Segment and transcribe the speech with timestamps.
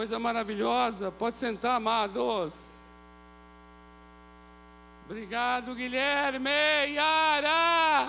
[0.00, 1.10] coisa maravilhosa.
[1.10, 2.54] Pode sentar, amados.
[5.04, 6.48] Obrigado, Guilherme.
[6.94, 8.08] Yara.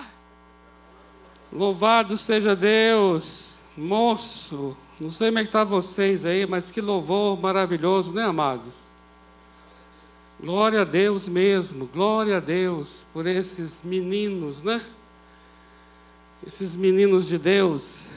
[1.52, 3.58] Louvado seja Deus.
[3.76, 8.84] Moço, não sei como é que está vocês aí, mas que louvor maravilhoso, né, amados?
[10.40, 14.82] Glória a Deus mesmo, glória a Deus por esses meninos, né?
[16.46, 18.08] Esses meninos de Deus.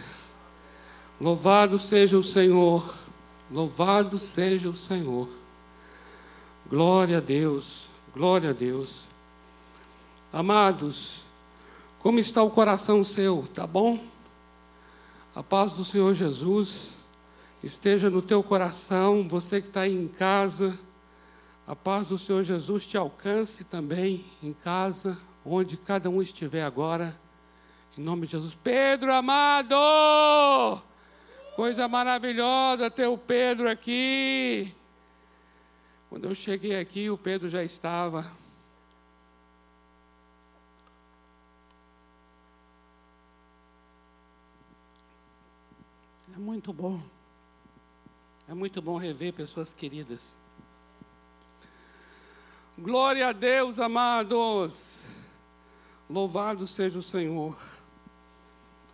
[1.19, 3.04] Louvado seja o Senhor,
[3.51, 5.29] louvado seja o Senhor.
[6.67, 9.03] Glória a Deus, glória a Deus.
[10.33, 11.21] Amados,
[11.99, 13.47] como está o coração seu?
[13.53, 14.03] Tá bom?
[15.35, 16.95] A paz do Senhor Jesus
[17.63, 20.77] esteja no teu coração, você que está aí em casa.
[21.67, 27.19] A paz do Senhor Jesus te alcance também em casa, onde cada um estiver agora.
[27.97, 28.55] Em nome de Jesus.
[28.63, 29.75] Pedro amado!
[31.55, 34.75] Coisa maravilhosa ter o Pedro aqui.
[36.09, 38.29] Quando eu cheguei aqui, o Pedro já estava.
[46.35, 47.01] É muito bom.
[48.49, 50.35] É muito bom rever pessoas queridas.
[52.77, 55.05] Glória a Deus, amados.
[56.09, 57.57] Louvado seja o Senhor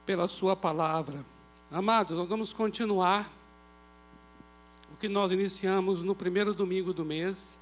[0.05, 1.30] pela Sua palavra.
[1.73, 3.31] Amados, nós vamos continuar
[4.91, 7.57] o que nós iniciamos no primeiro domingo do mês.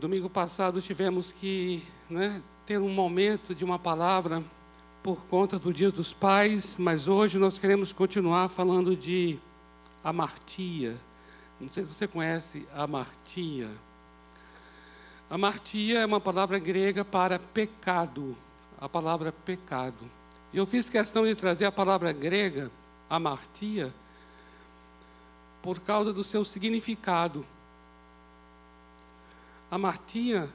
[0.00, 4.42] Domingo passado tivemos que né, ter um momento de uma palavra
[5.02, 9.38] por conta do Dia dos Pais, mas hoje nós queremos continuar falando de
[10.02, 10.96] amartia.
[11.60, 13.68] Não sei se você conhece amartia.
[15.28, 18.34] Amartia é uma palavra grega para pecado,
[18.80, 20.23] a palavra pecado.
[20.54, 22.70] Eu fiz questão de trazer a palavra grega,
[23.10, 23.92] amartia,
[25.60, 27.44] por causa do seu significado.
[29.68, 30.48] Amartia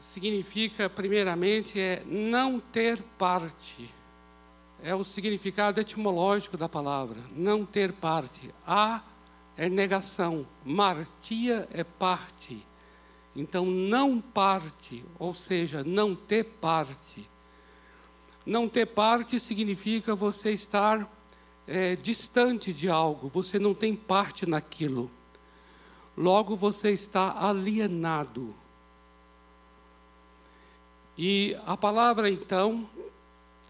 [0.00, 3.90] significa, primeiramente, é não ter parte.
[4.82, 8.50] É o significado etimológico da palavra, não ter parte.
[8.66, 9.02] A
[9.58, 12.66] é negação, martia é parte.
[13.36, 17.28] Então, não parte, ou seja, não ter parte.
[18.44, 21.10] Não ter parte significa você estar
[21.66, 25.10] é, distante de algo, você não tem parte naquilo.
[26.16, 28.54] Logo, você está alienado.
[31.16, 32.88] E a palavra, então,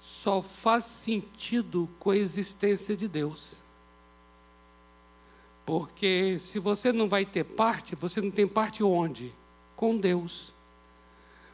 [0.01, 3.63] só faz sentido com a existência de Deus.
[5.65, 9.33] Porque se você não vai ter parte, você não tem parte onde?
[9.77, 10.53] Com Deus.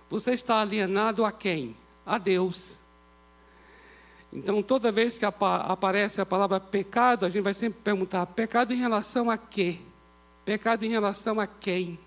[0.08, 1.76] Você está alienado a quem?
[2.04, 2.79] A Deus.
[4.32, 8.76] Então, toda vez que aparece a palavra pecado, a gente vai sempre perguntar: pecado em
[8.76, 9.78] relação a quê?
[10.44, 11.98] Pecado em relação a quem?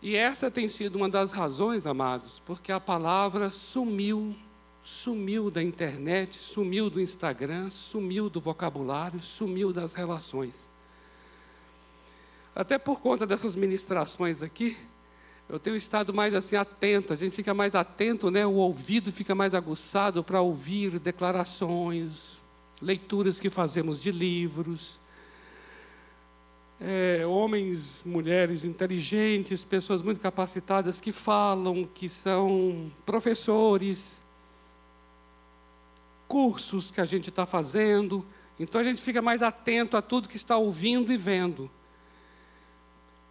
[0.00, 4.34] E essa tem sido uma das razões, amados, porque a palavra sumiu,
[4.82, 10.70] sumiu da internet, sumiu do Instagram, sumiu do vocabulário, sumiu das relações.
[12.54, 14.76] Até por conta dessas ministrações aqui,
[15.48, 18.46] eu tenho estado mais assim atento, a gente fica mais atento, né?
[18.46, 22.40] O ouvido fica mais aguçado para ouvir declarações,
[22.80, 25.00] leituras que fazemos de livros,
[26.80, 34.20] é, homens, mulheres inteligentes, pessoas muito capacitadas que falam, que são professores,
[36.26, 38.24] cursos que a gente está fazendo.
[38.58, 41.70] Então a gente fica mais atento a tudo que está ouvindo e vendo.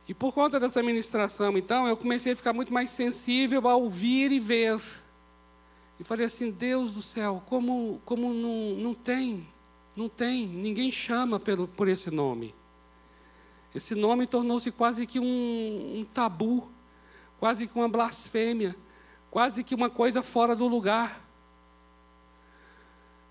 [0.07, 4.31] E por conta dessa ministração, então, eu comecei a ficar muito mais sensível a ouvir
[4.31, 4.81] e ver.
[5.99, 9.47] E falei assim: Deus do céu, como, como não, não tem,
[9.95, 12.53] não tem, ninguém chama pelo, por esse nome.
[13.73, 16.69] Esse nome tornou-se quase que um, um tabu,
[17.39, 18.75] quase que uma blasfêmia,
[19.31, 21.23] quase que uma coisa fora do lugar.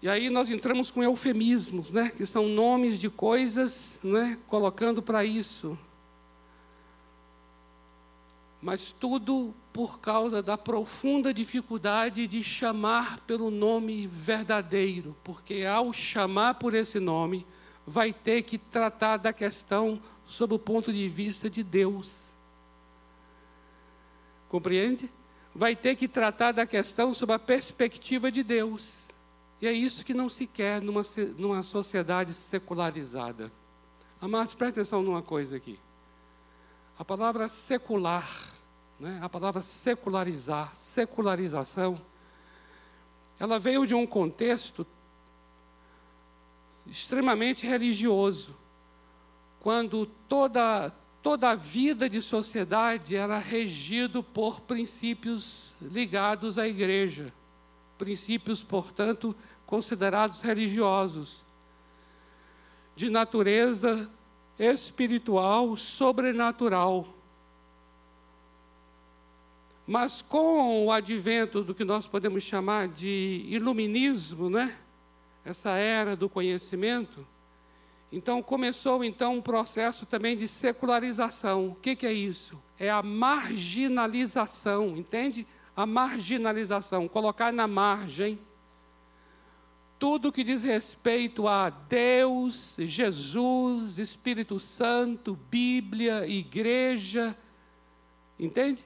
[0.00, 5.24] E aí nós entramos com eufemismos, né, que são nomes de coisas, né, colocando para
[5.24, 5.78] isso.
[8.62, 16.54] Mas tudo por causa da profunda dificuldade de chamar pelo nome verdadeiro, porque ao chamar
[16.54, 17.44] por esse nome,
[17.84, 22.30] vai ter que tratar da questão sob o ponto de vista de Deus.
[24.48, 25.10] Compreende?
[25.54, 29.08] Vai ter que tratar da questão sob a perspectiva de Deus.
[29.60, 31.02] E é isso que não se quer numa,
[31.36, 33.50] numa sociedade secularizada.
[34.20, 35.78] Amados, preste atenção numa coisa aqui.
[36.98, 38.28] A palavra secular,
[39.00, 42.00] né, a palavra secularizar, secularização,
[43.40, 44.86] ela veio de um contexto
[46.86, 48.54] extremamente religioso,
[49.58, 50.92] quando toda,
[51.22, 57.32] toda a vida de sociedade era regido por princípios ligados à igreja,
[57.96, 59.34] princípios, portanto,
[59.64, 61.42] considerados religiosos,
[62.94, 64.10] de natureza
[64.62, 67.06] espiritual, sobrenatural.
[69.84, 74.78] Mas com o advento do que nós podemos chamar de iluminismo, né?
[75.44, 77.26] essa era do conhecimento,
[78.12, 81.68] então começou então um processo também de secularização.
[81.68, 82.62] O que, que é isso?
[82.78, 85.44] É a marginalização, entende?
[85.74, 88.38] A marginalização, colocar na margem
[90.02, 97.38] tudo que diz respeito a Deus, Jesus, Espírito Santo, Bíblia, igreja,
[98.36, 98.84] entende?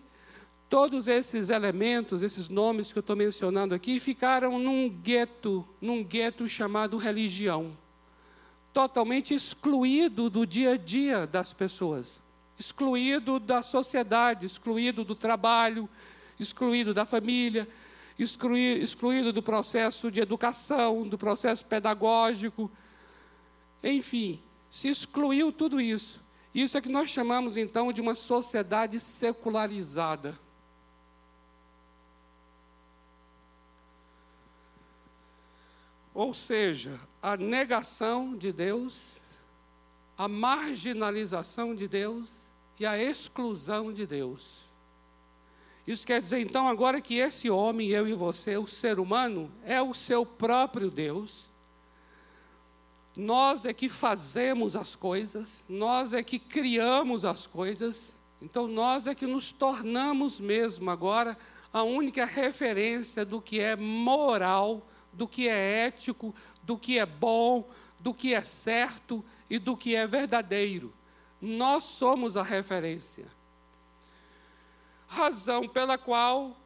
[0.68, 6.46] Todos esses elementos, esses nomes que eu estou mencionando aqui, ficaram num gueto, num gueto
[6.46, 7.72] chamado religião,
[8.74, 12.20] totalmente excluído do dia a dia das pessoas,
[12.58, 15.88] excluído da sociedade, excluído do trabalho,
[16.38, 17.66] excluído da família,
[18.18, 22.70] excluído, do processo de educação, do processo pedagógico,
[23.82, 26.24] enfim, se excluiu tudo isso.
[26.54, 30.38] Isso é que nós chamamos então de uma sociedade secularizada.
[36.14, 39.20] Ou seja, a negação de Deus,
[40.16, 42.48] a marginalização de Deus
[42.80, 44.65] e a exclusão de Deus.
[45.86, 49.80] Isso quer dizer então agora que esse homem, eu e você, o ser humano, é
[49.80, 51.48] o seu próprio Deus.
[53.16, 59.14] Nós é que fazemos as coisas, nós é que criamos as coisas, então nós é
[59.14, 61.38] que nos tornamos mesmo agora
[61.72, 64.86] a única referência do que é moral
[65.16, 67.68] do que é ético, do que é bom,
[67.98, 70.92] do que é certo e do que é verdadeiro.
[71.40, 73.26] Nós somos a referência.
[75.06, 76.56] Razão pela qual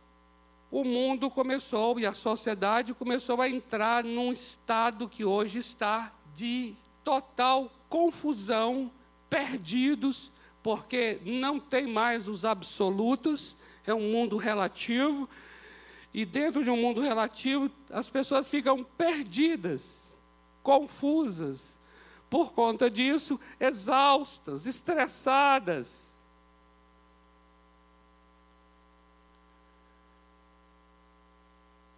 [0.70, 6.74] o mundo começou e a sociedade começou a entrar num estado que hoje está de
[7.02, 8.90] total confusão,
[9.28, 10.30] perdidos,
[10.62, 13.56] porque não tem mais os absolutos,
[13.86, 15.28] é um mundo relativo,
[16.12, 20.12] e dentro de um mundo relativo, as pessoas ficam perdidas,
[20.62, 21.78] confusas,
[22.28, 26.09] por conta disso, exaustas, estressadas.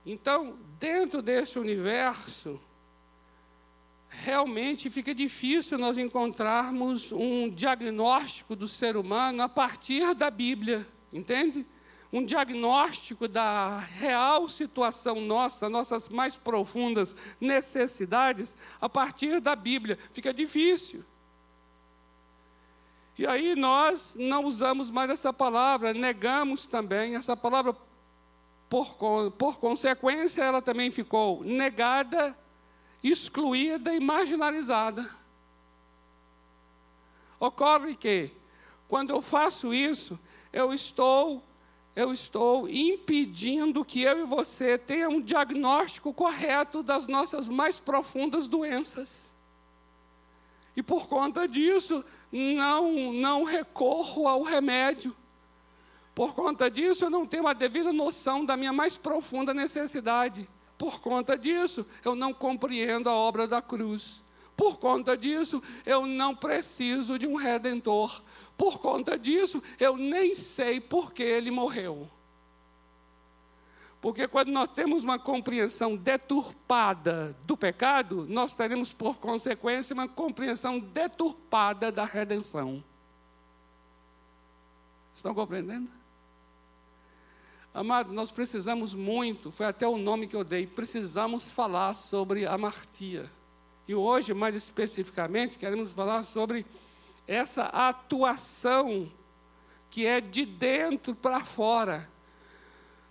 [0.05, 2.61] Então, dentro desse universo,
[4.09, 11.67] realmente fica difícil nós encontrarmos um diagnóstico do ser humano a partir da Bíblia, entende?
[12.13, 19.99] um diagnóstico da real situação nossa, nossas mais profundas necessidades, a partir da Bíblia.
[20.13, 21.03] Fica difícil.
[23.17, 27.75] E aí nós não usamos mais essa palavra, negamos também essa palavra.
[28.73, 28.97] Por,
[29.33, 32.35] por consequência, ela também ficou negada,
[33.05, 35.07] excluída e marginalizada.
[37.39, 38.31] Ocorre que,
[38.89, 40.19] quando eu faço isso,
[40.51, 41.43] eu estou
[41.95, 48.49] eu estou impedindo que eu e você tenha um diagnóstico correto das nossas mais profundas
[48.49, 49.37] doenças.
[50.75, 52.03] E por conta disso,
[52.33, 55.15] não, não recorro ao remédio.
[56.15, 60.49] Por conta disso, eu não tenho a devida noção da minha mais profunda necessidade.
[60.77, 64.23] Por conta disso, eu não compreendo a obra da cruz.
[64.57, 68.23] Por conta disso, eu não preciso de um redentor.
[68.57, 72.11] Por conta disso, eu nem sei por que ele morreu.
[74.03, 80.81] Porque quando nós temos uma compreensão deturpada do pecado, nós teremos por consequência uma compreensão
[80.81, 82.83] deturpada da redenção.
[85.15, 86.02] Estão compreendendo?
[87.75, 92.59] Amados, nós precisamos muito, foi até o nome que eu dei, precisamos falar sobre a
[92.59, 93.31] martia.
[93.89, 96.67] E hoje, mais especificamente, queremos falar sobre
[97.27, 99.09] essa atuação
[99.91, 102.11] que é de dentro para fora.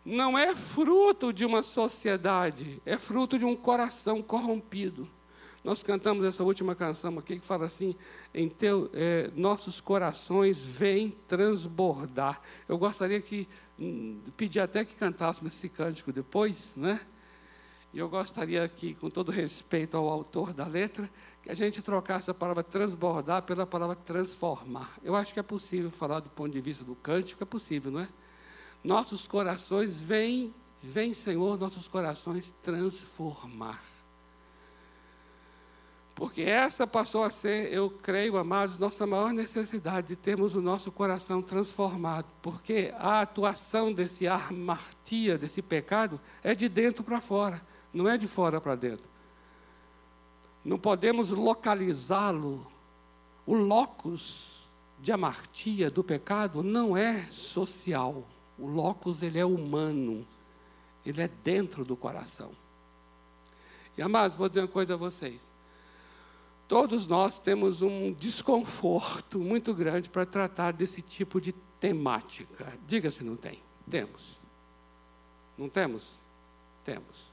[0.06, 5.08] Não é fruto de uma sociedade, é fruto de um coração corrompido.
[5.64, 7.96] Nós cantamos essa última canção aqui que fala assim:
[8.34, 12.42] em teu, é, nossos corações vêm transbordar.
[12.68, 13.48] Eu gostaria que
[13.82, 17.02] hum, pedir até que cantássemos esse cântico depois, né?
[17.94, 21.10] E eu gostaria que, com todo respeito ao autor da letra,
[21.44, 24.98] que a gente trocasse a palavra transbordar pela palavra transformar.
[25.04, 28.00] Eu acho que é possível falar do ponto de vista do cântico, é possível, não
[28.00, 28.10] é?
[28.82, 33.84] Nossos corações vêm, vem, Senhor, nossos corações transformar.
[36.22, 40.92] Porque essa passou a ser, eu creio, amados, nossa maior necessidade de termos o nosso
[40.92, 42.28] coração transformado.
[42.44, 47.60] Porque a atuação desse armartia, desse pecado, é de dentro para fora,
[47.92, 49.10] não é de fora para dentro.
[50.64, 52.68] Não podemos localizá-lo.
[53.44, 58.24] O locus de amartia do pecado não é social.
[58.60, 60.24] O locus ele é humano.
[61.04, 62.52] Ele é dentro do coração.
[63.98, 65.50] E amados, vou dizer uma coisa a vocês.
[66.72, 71.52] Todos nós temos um desconforto muito grande para tratar desse tipo de
[71.82, 72.80] temática.
[72.88, 73.60] Diga se não tem.
[73.90, 74.40] Temos.
[75.58, 76.14] Não temos?
[76.86, 77.30] Temos.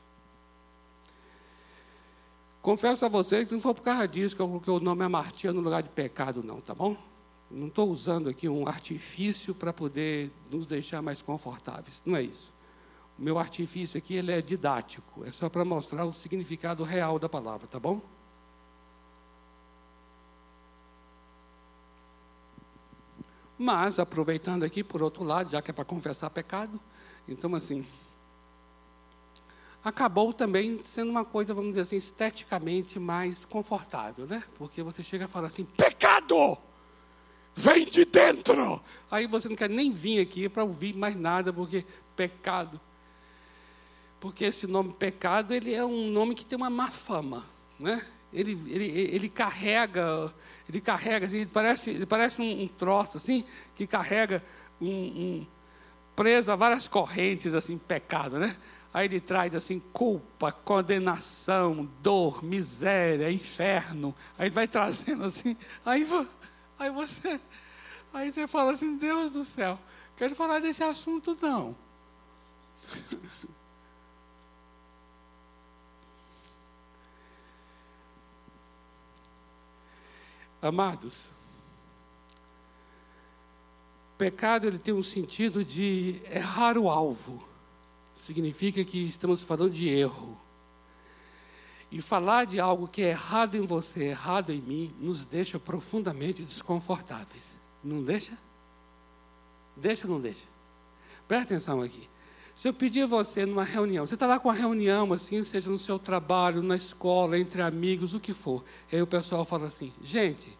[2.60, 5.52] Confesso a vocês que não foi por causa disso que eu coloquei o nome amartia
[5.52, 6.96] no lugar de pecado, não, tá bom?
[7.48, 12.02] Não estou usando aqui um artifício para poder nos deixar mais confortáveis.
[12.04, 12.52] Não é isso.
[13.16, 15.24] O meu artifício aqui ele é didático.
[15.24, 18.00] É só para mostrar o significado real da palavra, tá bom?
[23.58, 26.80] Mas, aproveitando aqui, por outro lado, já que é para confessar pecado,
[27.26, 27.84] então, assim,
[29.84, 34.44] acabou também sendo uma coisa, vamos dizer assim, esteticamente mais confortável, né?
[34.56, 36.56] Porque você chega e fala assim: pecado!
[37.54, 38.80] Vem de dentro!
[39.10, 41.84] Aí você não quer nem vir aqui para ouvir mais nada, porque
[42.14, 42.80] pecado.
[44.20, 47.44] Porque esse nome pecado, ele é um nome que tem uma má fama,
[47.78, 48.04] né?
[48.32, 50.32] Ele, ele, ele carrega,
[50.68, 53.44] ele carrega, assim, ele parece, ele parece um, um troço assim,
[53.74, 54.42] que carrega
[54.80, 55.46] um, um,
[56.14, 58.56] preso a várias correntes, assim, pecado, né?
[58.92, 64.14] Aí ele traz assim culpa, condenação, dor, miséria, inferno.
[64.38, 65.56] Aí vai trazendo assim.
[65.84, 66.06] Aí,
[66.78, 67.40] aí você,
[68.12, 69.78] aí você fala assim, Deus do céu,
[70.16, 71.76] quero falar desse assunto não.
[80.60, 81.30] Amados,
[84.18, 87.46] pecado ele tem um sentido de errar o alvo.
[88.16, 90.36] Significa que estamos falando de erro.
[91.90, 96.42] E falar de algo que é errado em você, errado em mim, nos deixa profundamente
[96.42, 97.58] desconfortáveis.
[97.82, 98.36] Não deixa?
[99.76, 100.44] Deixa ou não deixa?
[101.26, 102.08] Presta atenção aqui.
[102.58, 105.70] Se eu pedir a você numa reunião, você está lá com uma reunião, assim, seja
[105.70, 108.64] no seu trabalho, na escola, entre amigos, o que for.
[108.92, 110.58] Aí o pessoal fala assim: gente,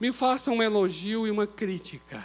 [0.00, 2.20] me faça um elogio e uma crítica.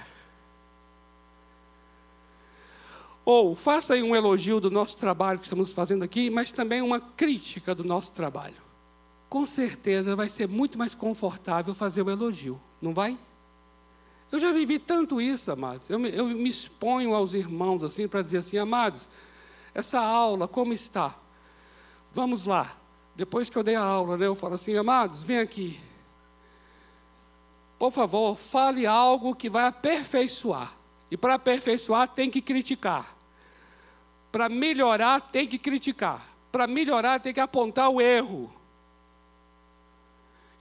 [3.24, 7.00] Ou faça aí um elogio do nosso trabalho que estamos fazendo aqui, mas também uma
[7.00, 8.58] crítica do nosso trabalho.
[9.30, 13.20] Com certeza vai ser muito mais confortável fazer o elogio, não vai?
[14.32, 15.90] Eu já vivi tanto isso, amados.
[15.90, 19.08] Eu me, eu me exponho aos irmãos assim para dizer assim, amados,
[19.74, 21.16] essa aula como está?
[22.12, 22.76] Vamos lá.
[23.16, 25.80] Depois que eu dei a aula, né, eu falo assim, amados, vem aqui.
[27.80, 30.76] Por favor, fale algo que vai aperfeiçoar.
[31.10, 33.16] E para aperfeiçoar tem que criticar.
[34.32, 36.28] Para melhorar tem que criticar.
[36.52, 38.52] Para melhorar tem que apontar o erro.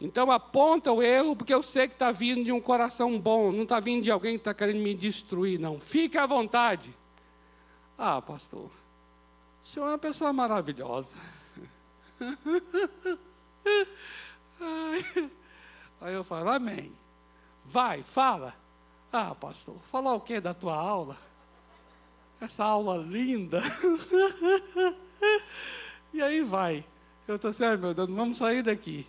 [0.00, 3.62] Então aponta o erro, porque eu sei que está vindo de um coração bom, não
[3.62, 5.80] está vindo de alguém que está querendo me destruir, não.
[5.80, 6.94] Fique à vontade.
[7.96, 8.70] Ah, pastor,
[9.62, 11.16] o senhor é uma pessoa maravilhosa.
[16.00, 16.92] Aí eu falo, amém.
[17.64, 18.54] Vai, fala.
[19.10, 21.16] Ah, pastor, falar o que da tua aula?
[22.40, 23.62] Essa aula linda.
[26.12, 26.84] e aí vai.
[27.26, 29.06] Eu estou assim, meu Deus, vamos sair daqui.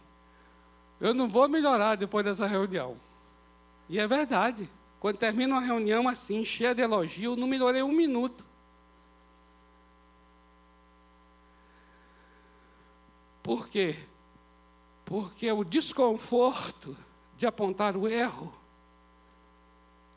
[0.99, 2.97] Eu não vou melhorar depois dessa reunião.
[3.87, 4.69] E é verdade.
[4.99, 8.43] Quando termina uma reunião assim, cheia de elogio, não melhorei um minuto.
[13.43, 13.97] Por quê?
[15.05, 16.97] Porque o desconforto
[17.37, 18.53] de apontar o erro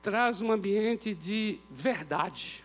[0.02, 2.64] traz um ambiente de verdade.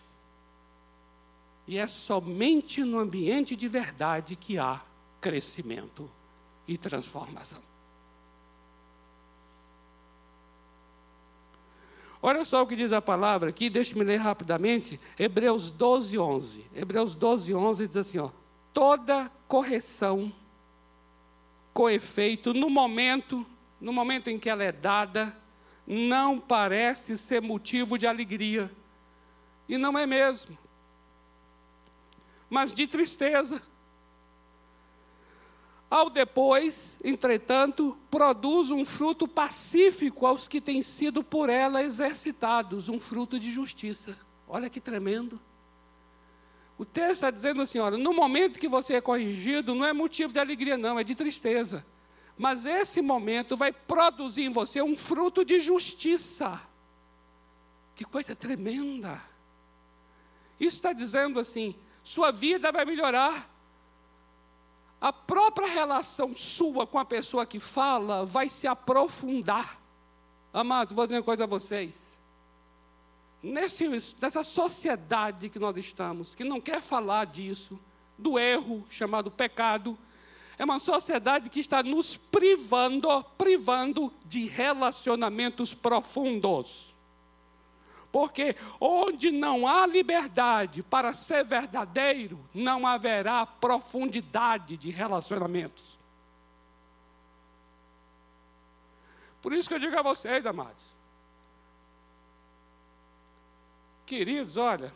[1.68, 4.82] E é somente no ambiente de verdade que há
[5.20, 6.10] crescimento
[6.68, 7.75] e transformação.
[12.28, 16.66] Olha só o que diz a palavra aqui, deixe-me ler rapidamente, Hebreus 12, 11.
[16.74, 18.32] Hebreus 12, 11 diz assim: ó,
[18.74, 20.34] toda correção
[21.72, 23.46] com efeito no momento,
[23.80, 25.38] no momento em que ela é dada,
[25.86, 28.72] não parece ser motivo de alegria.
[29.70, 30.58] E não é mesmo.
[32.50, 33.62] Mas de tristeza.
[35.90, 43.00] Ao depois, entretanto, produz um fruto pacífico aos que têm sido por ela exercitados, um
[43.00, 44.20] fruto de justiça.
[44.48, 45.40] Olha que tremendo.
[46.78, 50.34] O texto está dizendo assim: olha, no momento que você é corrigido, não é motivo
[50.34, 51.86] de alegria, não, é de tristeza.
[52.38, 56.62] Mas esse momento vai produzir em você um fruto de justiça.
[57.96, 59.22] Que coisa tremenda!
[60.60, 63.55] Isso está dizendo assim: sua vida vai melhorar.
[65.00, 69.80] A própria relação sua com a pessoa que fala vai se aprofundar.
[70.54, 72.18] Amados, vou dizer uma coisa a vocês.
[73.44, 73.88] Nesse,
[74.20, 77.80] nessa sociedade que nós estamos, que não quer falar disso,
[78.18, 79.98] do erro chamado pecado,
[80.58, 86.95] é uma sociedade que está nos privando, privando de relacionamentos profundos.
[88.16, 96.00] Porque onde não há liberdade para ser verdadeiro, não haverá profundidade de relacionamentos.
[99.42, 100.86] Por isso que eu digo a vocês, amados.
[104.06, 104.94] Queridos, olha,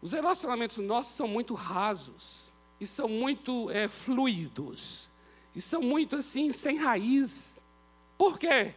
[0.00, 5.10] os relacionamentos nossos são muito rasos, e são muito é, fluidos,
[5.56, 7.60] e são muito assim, sem raiz.
[8.16, 8.76] Por quê?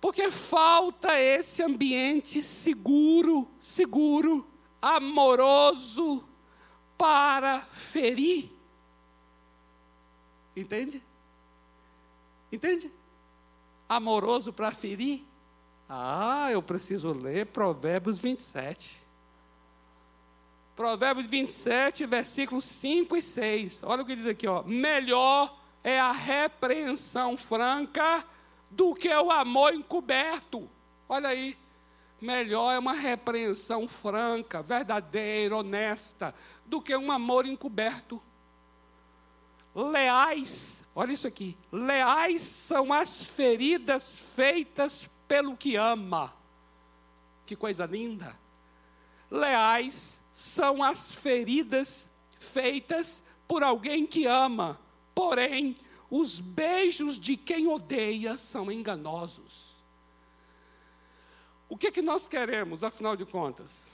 [0.00, 4.48] Porque falta esse ambiente seguro, seguro,
[4.80, 6.24] amoroso
[6.96, 8.50] para ferir.
[10.56, 11.02] Entende?
[12.50, 12.90] Entende?
[13.88, 15.24] Amoroso para ferir.
[15.88, 18.98] Ah, eu preciso ler Provérbios 27.
[20.74, 23.80] Provérbios 27, versículos 5 e 6.
[23.82, 24.62] Olha o que diz aqui, ó.
[24.62, 25.54] Melhor
[25.84, 28.24] é a repreensão franca
[28.70, 30.68] do que o amor encoberto.
[31.08, 31.56] Olha aí.
[32.20, 36.34] Melhor é uma repreensão franca, verdadeira, honesta,
[36.66, 38.22] do que um amor encoberto.
[39.74, 41.56] Leais, olha isso aqui.
[41.72, 46.34] Leais são as feridas feitas pelo que ama.
[47.46, 48.36] Que coisa linda.
[49.30, 54.78] Leais são as feridas feitas por alguém que ama.
[55.14, 55.76] Porém,
[56.10, 59.70] os beijos de quem odeia são enganosos.
[61.68, 63.88] O que, que nós queremos, afinal de contas?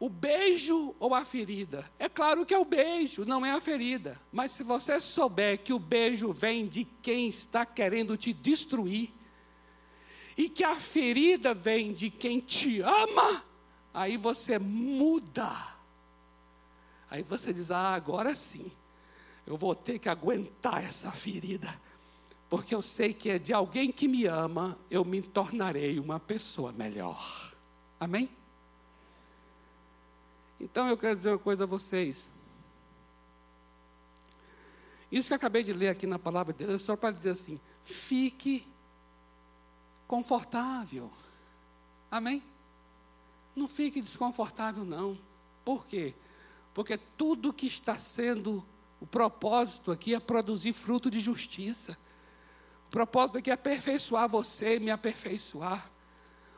[0.00, 1.90] O beijo ou a ferida?
[1.98, 4.18] É claro que é o beijo, não é a ferida.
[4.32, 9.12] Mas se você souber que o beijo vem de quem está querendo te destruir,
[10.38, 13.44] e que a ferida vem de quem te ama,
[13.92, 15.50] aí você muda.
[17.10, 18.70] Aí você diz: Ah, agora sim,
[19.48, 21.80] eu vou ter que aguentar essa ferida,
[22.50, 26.70] porque eu sei que é de alguém que me ama, eu me tornarei uma pessoa
[26.70, 27.54] melhor.
[27.98, 28.28] Amém?
[30.60, 32.28] Então eu quero dizer uma coisa a vocês.
[35.10, 37.30] Isso que eu acabei de ler aqui na palavra de Deus é só para dizer
[37.30, 38.68] assim: fique
[40.06, 41.10] confortável.
[42.10, 42.42] Amém?
[43.56, 45.18] Não fique desconfortável, não.
[45.64, 46.14] Por quê?
[46.74, 48.62] Porque tudo que está sendo
[49.00, 51.96] o propósito aqui é produzir fruto de justiça.
[52.88, 55.90] O propósito aqui é aperfeiçoar você, me aperfeiçoar.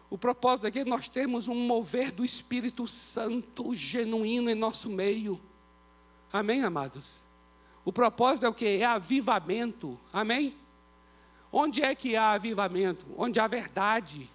[0.08, 5.40] O propósito aqui é nós temos um mover do Espírito Santo genuíno em nosso meio.
[6.32, 7.22] Amém, amados?
[7.84, 8.66] O propósito é o que?
[8.66, 9.98] É avivamento.
[10.12, 10.56] Amém?
[11.52, 13.06] Onde é que há avivamento?
[13.16, 14.30] Onde há verdade.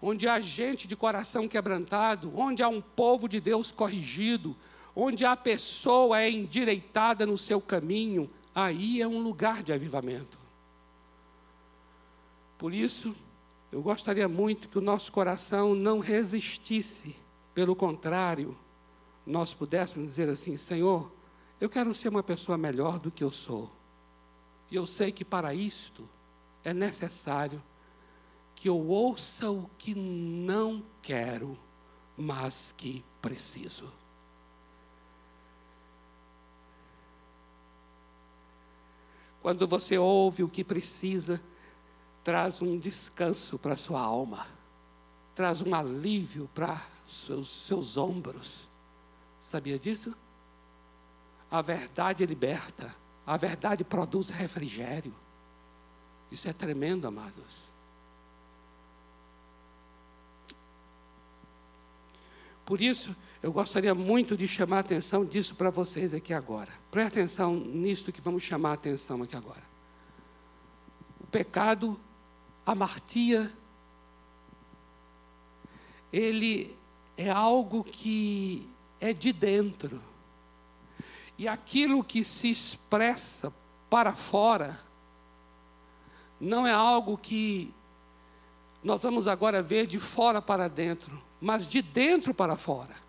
[0.00, 4.56] Onde há gente de coração quebrantado, onde há um povo de Deus corrigido,
[4.94, 10.38] onde a pessoa é endireitada no seu caminho, aí é um lugar de avivamento.
[12.58, 13.14] Por isso,
[13.70, 17.16] eu gostaria muito que o nosso coração não resistisse,
[17.54, 18.56] pelo contrário,
[19.26, 21.12] nós pudéssemos dizer assim: Senhor,
[21.60, 23.70] eu quero ser uma pessoa melhor do que eu sou.
[24.70, 26.08] E eu sei que para isto
[26.64, 27.62] é necessário
[28.56, 31.56] que eu ouça o que não quero,
[32.16, 33.92] mas que preciso.
[39.42, 41.40] Quando você ouve o que precisa,
[42.24, 44.46] traz um descanso para sua alma,
[45.34, 48.68] traz um alívio para seus, seus ombros.
[49.38, 50.16] Sabia disso?
[51.48, 55.14] A verdade liberta, a verdade produz refrigério.
[56.32, 57.75] Isso é tremendo, amados.
[62.66, 66.72] Por isso, eu gostaria muito de chamar a atenção disso para vocês aqui agora.
[66.90, 69.62] Preste atenção nisto que vamos chamar a atenção aqui agora.
[71.20, 71.98] O pecado,
[72.66, 73.52] a martia,
[76.12, 76.76] ele
[77.16, 80.02] é algo que é de dentro.
[81.38, 83.52] E aquilo que se expressa
[83.88, 84.80] para fora
[86.40, 87.72] não é algo que
[88.82, 93.06] nós vamos agora ver de fora para dentro mas de dentro para fora.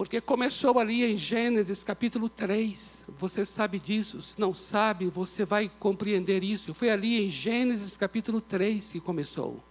[0.00, 3.04] Porque começou ali em Gênesis capítulo 3.
[3.18, 4.22] Você sabe disso.
[4.22, 6.72] Se não sabe, você vai compreender isso.
[6.72, 9.62] Foi ali em Gênesis capítulo 3 que começou.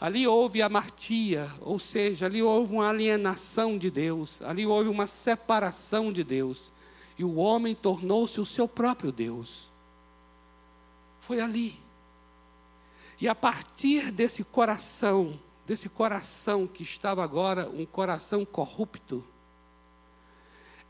[0.00, 6.10] Ali houve amartia, ou seja, ali houve uma alienação de Deus, ali houve uma separação
[6.10, 6.72] de Deus.
[7.18, 9.68] E o homem tornou-se o seu próprio Deus.
[11.20, 11.78] Foi ali.
[13.20, 19.22] E a partir desse coração, desse coração que estava agora um coração corrupto,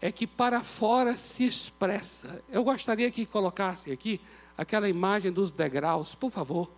[0.00, 2.42] é que para fora se expressa.
[2.48, 4.20] Eu gostaria que colocasse aqui
[4.56, 6.70] aquela imagem dos degraus, por favor.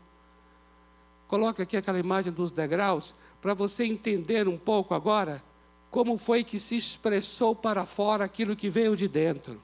[1.29, 5.43] Coloque aqui aquela imagem dos degraus, para você entender um pouco agora
[5.91, 9.61] como foi que se expressou para fora aquilo que veio de dentro.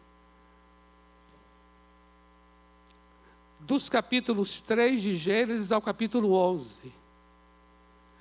[3.68, 6.90] Dos capítulos 3 de Gênesis ao capítulo 11.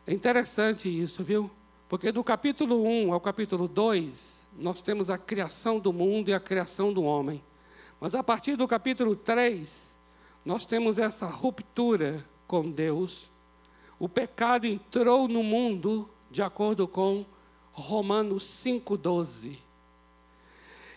[0.06, 1.50] É interessante isso, viu?
[1.88, 6.40] Porque do capítulo 1 ao capítulo 2, nós temos a criação do mundo e a
[6.40, 7.42] criação do homem.
[7.98, 9.98] Mas a partir do capítulo 3,
[10.44, 13.30] nós temos essa ruptura com Deus
[14.00, 17.26] o pecado entrou no mundo, de acordo com
[17.72, 19.58] Romanos 5,12.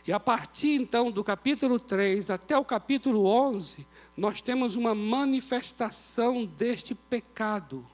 [0.07, 3.87] E a partir então do capítulo 3 até o capítulo 11,
[4.21, 7.87] nós temos uma manifestação deste pecado.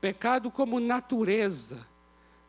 [0.00, 1.84] Pecado como natureza,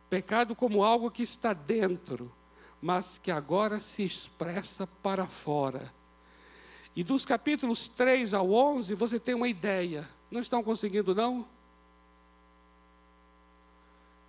[0.08, 2.32] pecado como algo que está dentro,
[2.80, 5.92] mas que agora se expressa para fora.
[6.94, 11.46] E dos capítulos 3 ao 11, você tem uma ideia não estão conseguindo, não?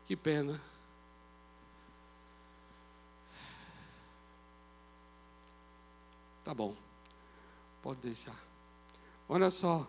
[0.05, 0.59] Que pena.
[6.43, 6.82] Tá bom.
[7.83, 8.41] Pode deixar.
[9.27, 9.85] Olha só.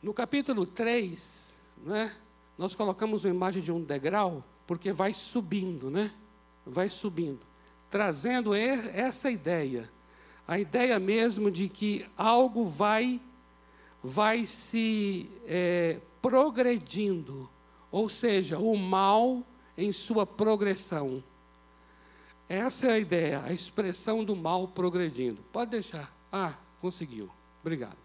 [0.00, 2.16] No capítulo 3, né,
[2.56, 6.14] nós colocamos uma imagem de um degrau, porque vai subindo, né?
[6.64, 7.40] Vai subindo.
[7.90, 9.90] Trazendo essa ideia.
[10.46, 13.20] A ideia mesmo de que algo vai
[14.02, 17.50] vai se é, progredindo,
[17.90, 19.42] ou seja, o mal
[19.76, 21.22] em sua progressão.
[22.50, 25.40] Essa é a ideia, a expressão do mal progredindo.
[25.52, 26.12] Pode deixar.
[26.32, 27.30] Ah, conseguiu.
[27.60, 27.96] Obrigado.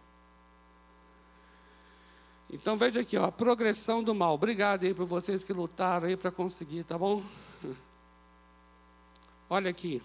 [2.48, 4.36] Então veja aqui, ó, a progressão do mal.
[4.36, 7.24] Obrigado aí para vocês que lutaram aí para conseguir, tá bom?
[9.50, 10.00] Olha aqui.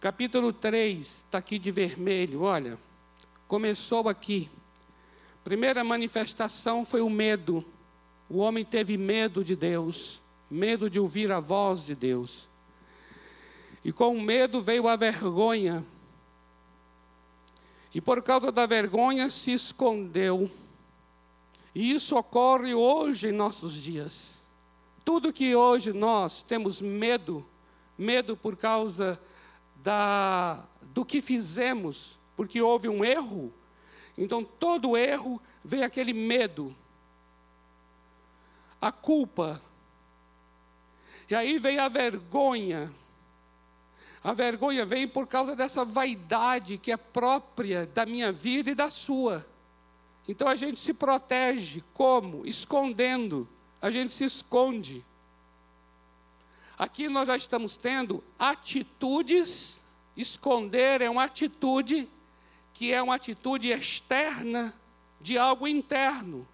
[0.00, 2.78] Capítulo 3, está aqui de vermelho, olha.
[3.46, 4.48] Começou aqui.
[5.44, 7.62] Primeira manifestação foi o medo.
[8.30, 12.49] O homem teve medo de Deus, medo de ouvir a voz de Deus.
[13.84, 15.84] E com o medo veio a vergonha.
[17.94, 20.50] E por causa da vergonha se escondeu.
[21.74, 24.38] E isso ocorre hoje em nossos dias.
[25.04, 27.44] Tudo que hoje nós temos medo,
[27.96, 29.20] medo por causa
[29.76, 33.52] da, do que fizemos, porque houve um erro,
[34.20, 36.76] então, todo erro vem aquele medo,
[38.78, 39.62] a culpa,
[41.28, 42.92] e aí vem a vergonha.
[44.22, 48.90] A vergonha vem por causa dessa vaidade que é própria da minha vida e da
[48.90, 49.46] sua.
[50.28, 52.46] Então a gente se protege como?
[52.46, 53.48] Escondendo.
[53.80, 55.04] A gente se esconde.
[56.78, 59.78] Aqui nós já estamos tendo atitudes.
[60.16, 62.08] Esconder é uma atitude
[62.74, 64.74] que é uma atitude externa
[65.20, 66.46] de algo interno.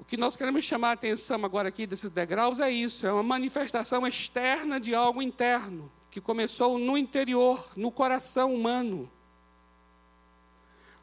[0.00, 3.22] O que nós queremos chamar a atenção agora aqui desses degraus é isso, é uma
[3.22, 9.12] manifestação externa de algo interno, que começou no interior, no coração humano.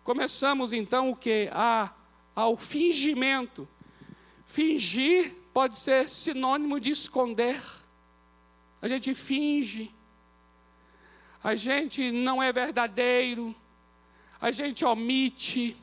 [0.03, 1.47] Começamos então o que?
[2.35, 3.67] Ao fingimento.
[4.47, 7.61] Fingir pode ser sinônimo de esconder.
[8.81, 9.93] A gente finge,
[11.43, 13.55] a gente não é verdadeiro,
[14.41, 15.77] a gente omite,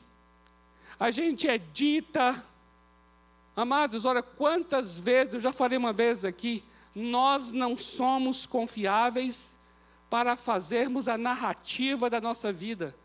[0.99, 2.45] a gente edita.
[3.55, 6.63] Amados, olha quantas vezes, eu já falei uma vez aqui,
[6.93, 9.57] nós não somos confiáveis
[10.09, 12.95] para fazermos a narrativa da nossa vida.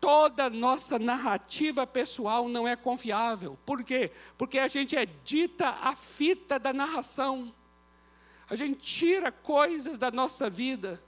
[0.00, 3.58] Toda nossa narrativa pessoal não é confiável.
[3.64, 4.12] Por quê?
[4.36, 7.54] Porque a gente edita a fita da narração.
[8.48, 11.02] A gente tira coisas da nossa vida.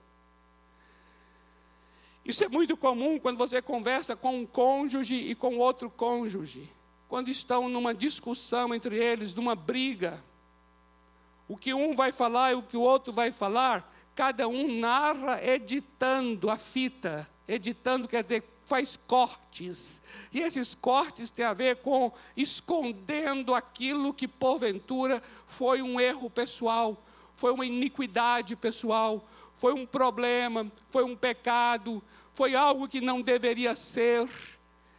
[2.25, 6.71] Isso é muito comum quando você conversa com um cônjuge e com outro cônjuge.
[7.09, 10.23] Quando estão numa discussão entre eles, numa briga.
[11.49, 15.43] O que um vai falar e o que o outro vai falar, cada um narra
[15.43, 17.29] editando a fita.
[17.49, 20.03] Editando quer dizer faz cortes.
[20.31, 27.03] E esses cortes têm a ver com escondendo aquilo que porventura foi um erro pessoal,
[27.35, 32.03] foi uma iniquidade pessoal, foi um problema, foi um pecado,
[32.35, 34.29] foi algo que não deveria ser.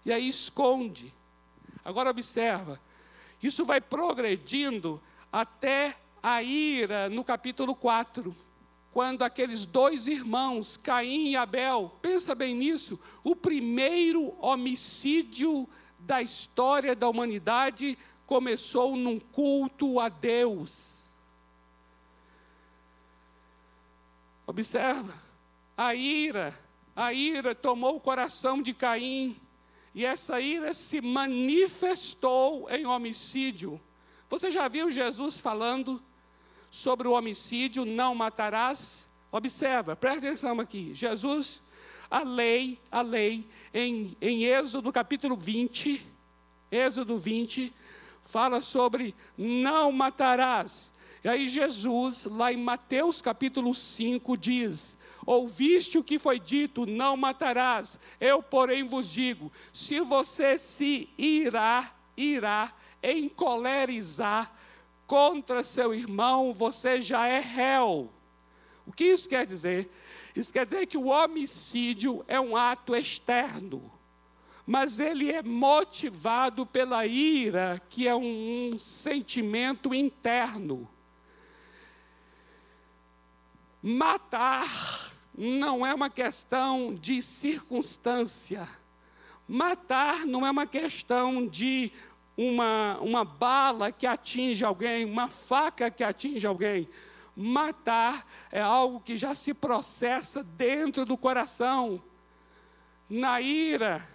[0.03, 1.13] E aí esconde.
[1.83, 2.79] Agora observa,
[3.41, 8.35] isso vai progredindo até a ira no capítulo 4
[8.91, 16.95] quando aqueles dois irmãos, Caim e Abel, pensa bem nisso, o primeiro homicídio da história
[16.95, 21.07] da humanidade começou num culto a Deus.
[24.45, 25.13] Observa,
[25.77, 26.57] a ira,
[26.95, 29.37] a ira tomou o coração de Caim,
[29.93, 33.79] e essa ira se manifestou em homicídio.
[34.29, 36.01] Você já viu Jesus falando
[36.69, 39.09] sobre o homicídio, não matarás.
[39.31, 40.93] Observa, presta atenção aqui.
[40.93, 41.61] Jesus,
[42.09, 46.05] a lei, a lei, em, em Êxodo capítulo 20,
[46.71, 47.73] Êxodo 20,
[48.21, 50.91] fala sobre não matarás.
[51.23, 54.95] E aí Jesus, lá em Mateus capítulo 5, diz:
[55.31, 57.99] Ouviste o que foi dito, não matarás.
[58.19, 64.51] Eu, porém, vos digo: se você se irá, irá, encolerizar,
[65.05, 68.11] contra seu irmão, você já é réu.
[68.87, 69.87] O que isso quer dizer?
[70.35, 73.91] Isso quer dizer que o homicídio é um ato externo,
[74.65, 80.89] mas ele é motivado pela ira, que é um, um sentimento interno.
[83.79, 85.09] Matar
[85.39, 88.67] não é uma questão de circunstância.
[89.47, 91.93] Matar não é uma questão de
[92.35, 96.89] uma, uma bala que atinge alguém, uma faca que atinge alguém.
[97.33, 102.03] Matar é algo que já se processa dentro do coração,
[103.09, 104.05] na ira.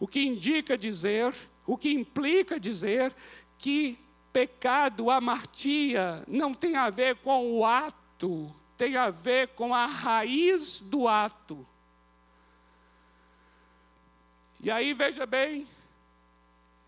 [0.00, 1.32] O que indica dizer,
[1.64, 3.14] o que implica dizer
[3.56, 3.96] que
[4.32, 10.80] pecado, amartia, não tem a ver com o ato, tem a ver com a raiz
[10.80, 11.66] do ato.
[14.58, 15.68] E aí veja bem,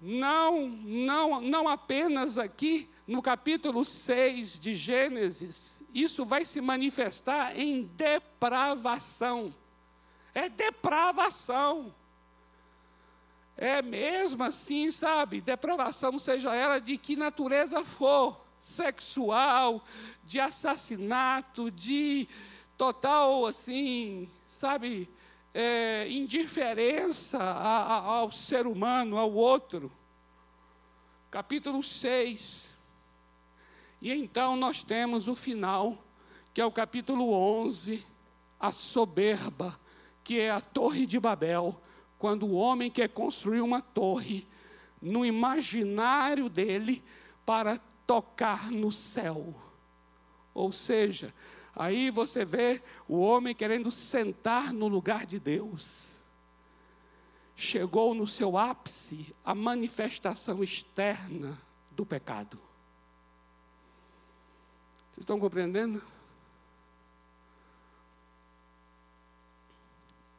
[0.00, 7.82] não, não, não apenas aqui no capítulo 6 de Gênesis, isso vai se manifestar em
[7.82, 9.54] depravação.
[10.32, 11.94] É depravação.
[13.54, 15.42] É mesmo assim, sabe?
[15.42, 19.84] Depravação, seja ela de que natureza for sexual,
[20.24, 22.26] de assassinato, de
[22.78, 25.10] total, assim, sabe?
[25.54, 29.92] é, indiferença a, a, ao ser humano, ao outro.
[31.30, 32.68] Capítulo 6.
[34.00, 35.96] E então nós temos o final,
[36.52, 38.04] que é o capítulo 11,
[38.58, 39.78] a soberba,
[40.24, 41.80] que é a Torre de Babel,
[42.18, 44.46] quando o homem quer construir uma torre
[45.00, 47.02] no imaginário dele
[47.44, 47.80] para
[48.12, 49.54] tocar no céu.
[50.52, 51.32] Ou seja,
[51.74, 56.12] Aí você vê o homem querendo sentar no lugar de Deus.
[57.56, 61.58] Chegou no seu ápice a manifestação externa
[61.90, 62.58] do pecado.
[65.12, 66.02] Vocês estão compreendendo?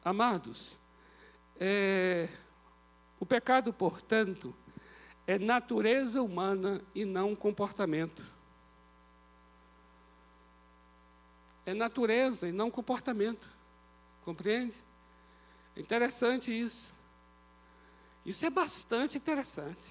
[0.06, 0.78] Amados,
[1.58, 2.30] é,
[3.20, 4.54] o pecado, portanto,
[5.26, 8.34] é natureza humana e não comportamento.
[11.66, 13.48] é natureza e não comportamento.
[14.24, 14.78] Compreende?
[15.76, 16.88] É interessante isso.
[18.26, 19.90] Isso é bastante interessante.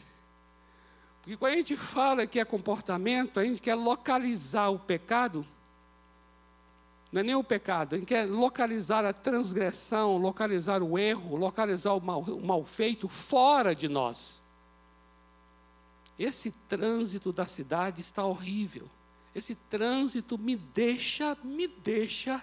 [1.21, 5.47] Porque quando a gente fala que é comportamento, a gente quer localizar o pecado.
[7.11, 11.93] Não é nem o pecado, a gente quer localizar a transgressão, localizar o erro, localizar
[11.93, 14.42] o mal, o mal feito fora de nós.
[16.19, 18.89] Esse trânsito da cidade está horrível.
[19.35, 22.43] Esse trânsito me deixa, me deixa,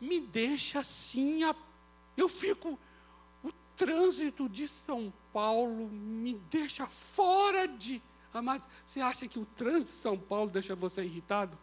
[0.00, 1.40] me deixa assim.
[2.16, 2.78] Eu fico.
[3.42, 8.02] O trânsito de São Paulo me deixa fora de.
[8.34, 11.58] Amado, você acha que o trânsito de São Paulo deixa você irritado?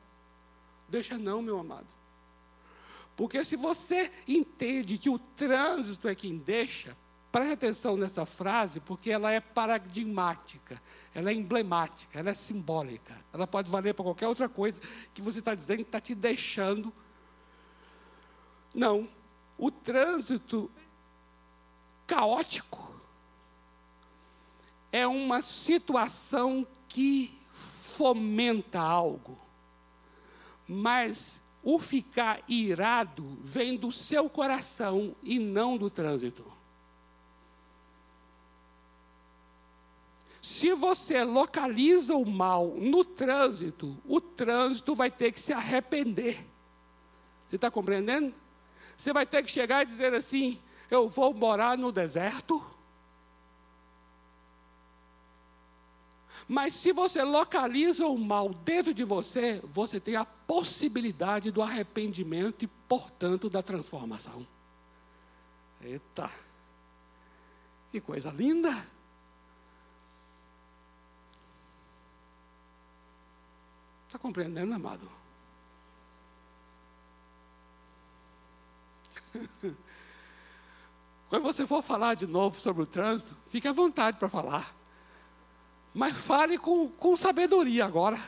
[0.88, 1.88] Deixa não, meu amado.
[3.16, 6.96] Porque se você entende que o trânsito é quem deixa,
[7.32, 10.82] Preste atenção nessa frase, porque ela é paradigmática,
[11.14, 13.16] ela é emblemática, ela é simbólica.
[13.32, 14.82] Ela pode valer para qualquer outra coisa
[15.14, 16.92] que você está dizendo que está te deixando.
[18.74, 19.08] Não.
[19.58, 20.72] O trânsito
[22.08, 22.90] caótico
[24.92, 29.38] é uma situação que fomenta algo,
[30.68, 36.59] mas o ficar irado vem do seu coração e não do trânsito.
[40.42, 46.46] Se você localiza o mal no trânsito, o trânsito vai ter que se arrepender.
[47.46, 48.34] Você está compreendendo?
[48.98, 52.64] Você vai ter que chegar e dizer assim: eu vou morar no deserto.
[56.48, 62.64] Mas se você localiza o mal dentro de você, você tem a possibilidade do arrependimento
[62.64, 64.48] e, portanto, da transformação.
[65.80, 66.30] Eita!
[67.92, 68.86] Que coisa linda!
[74.10, 75.08] Está compreendendo, amado?
[81.30, 84.76] Quando você for falar de novo sobre o trânsito, fique à vontade para falar.
[85.94, 88.20] Mas fale com, com sabedoria agora.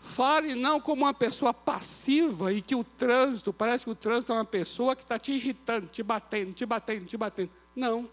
[0.00, 4.34] Fale não como uma pessoa passiva e que o trânsito, parece que o trânsito é
[4.34, 7.50] uma pessoa que está te irritando, te batendo, te batendo, te batendo.
[7.76, 8.10] Não.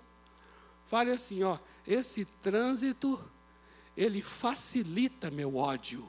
[0.85, 1.57] Fale assim, ó,
[1.87, 3.19] esse trânsito,
[3.95, 6.07] ele facilita meu ódio.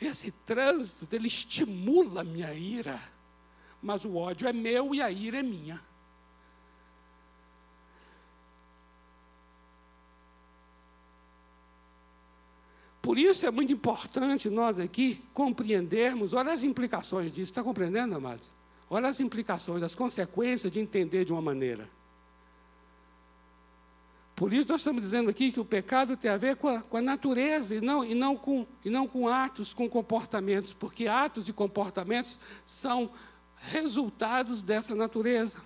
[0.00, 3.00] Esse trânsito, ele estimula minha ira.
[3.80, 5.80] Mas o ódio é meu e a ira é minha.
[13.06, 18.52] Por isso é muito importante nós aqui compreendermos, olha as implicações disso, está compreendendo, amados?
[18.90, 21.88] Olha as implicações, as consequências de entender de uma maneira.
[24.36, 26.98] Por isso nós estamos dizendo aqui que o pecado tem a ver com a, com
[26.98, 31.48] a natureza e não, e, não com, e não com atos, com comportamentos, porque atos
[31.48, 33.10] e comportamentos são
[33.56, 35.58] resultados dessa natureza.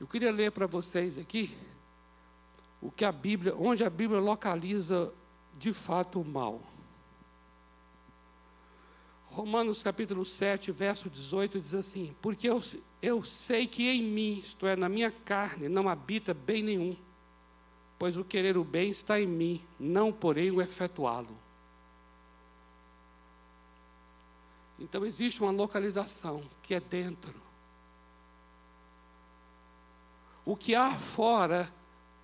[0.00, 1.54] Eu queria ler para vocês aqui
[2.80, 5.12] o que a Bíblia, onde a Bíblia localiza
[5.58, 6.62] de fato o mal.
[9.30, 12.60] Romanos capítulo 7, verso 18 diz assim: Porque eu,
[13.00, 16.96] eu sei que em mim, isto é, na minha carne, não habita bem nenhum,
[17.98, 21.36] pois o querer o bem está em mim, não porém o efetuá-lo.
[24.80, 27.34] Então existe uma localização que é dentro.
[30.44, 31.72] O que há fora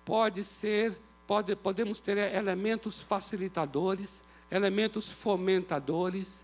[0.03, 6.43] pode ser, pode, podemos ter elementos facilitadores, elementos fomentadores,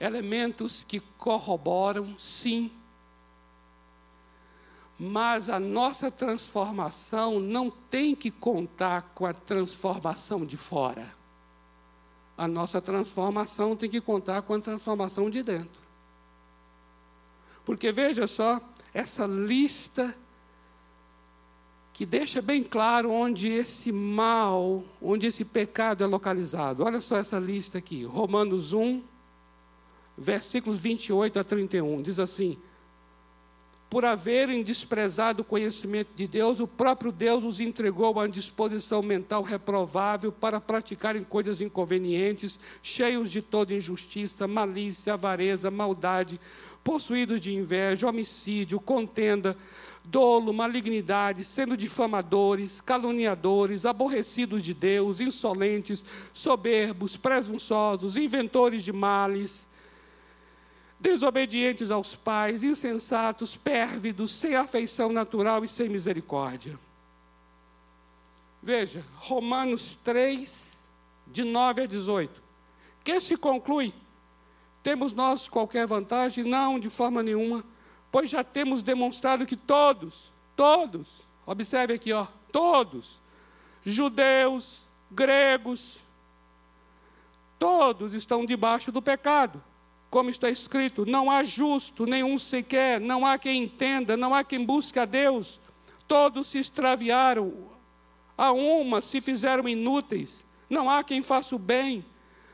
[0.00, 2.70] elementos que corroboram, sim.
[4.98, 11.16] Mas a nossa transformação não tem que contar com a transformação de fora.
[12.36, 15.82] A nossa transformação tem que contar com a transformação de dentro.
[17.64, 18.60] Porque veja só,
[18.94, 20.14] essa lista
[21.92, 26.84] que deixa bem claro onde esse mal, onde esse pecado é localizado.
[26.84, 28.04] Olha só essa lista aqui.
[28.04, 29.02] Romanos 1,
[30.18, 32.02] versículos 28 a 31.
[32.02, 32.58] Diz assim:
[33.88, 39.00] Por haverem desprezado o conhecimento de Deus, o próprio Deus os entregou a uma disposição
[39.00, 46.40] mental reprovável para praticarem coisas inconvenientes, cheios de toda injustiça, malícia, avareza, maldade,
[46.82, 49.56] possuídos de inveja, homicídio, contenda
[50.04, 56.02] dolo, malignidade, sendo difamadores, caluniadores, aborrecidos de Deus, insolentes,
[56.32, 59.67] soberbos, presunçosos, inventores de males,
[61.00, 66.78] desobedientes aos pais, insensatos, pérvidos, sem afeição natural e sem misericórdia.
[68.62, 70.78] Veja, Romanos 3,
[71.26, 72.42] de 9 a 18.
[73.04, 73.94] Que se conclui?
[74.82, 76.44] Temos nós qualquer vantagem?
[76.44, 77.64] Não, de forma nenhuma
[78.10, 83.20] pois já temos demonstrado que todos, todos, observe aqui, ó, todos,
[83.84, 85.98] judeus, gregos,
[87.58, 89.62] todos estão debaixo do pecado.
[90.10, 94.64] Como está escrito, não há justo nenhum sequer, não há quem entenda, não há quem
[94.64, 95.60] busque a Deus.
[96.06, 97.52] Todos se extraviaram,
[98.36, 102.04] a uma se fizeram inúteis, não há quem faça o bem,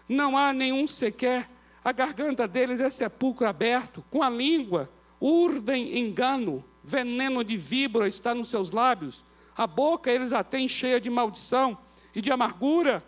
[0.09, 1.49] não há nenhum sequer.
[1.85, 4.91] A garganta deles é sepulcro aberto, com a língua
[5.21, 9.25] urdem engano, veneno de víbora está nos seus lábios,
[9.57, 11.79] a boca eles a têm cheia de maldição
[12.15, 13.03] e de amargura.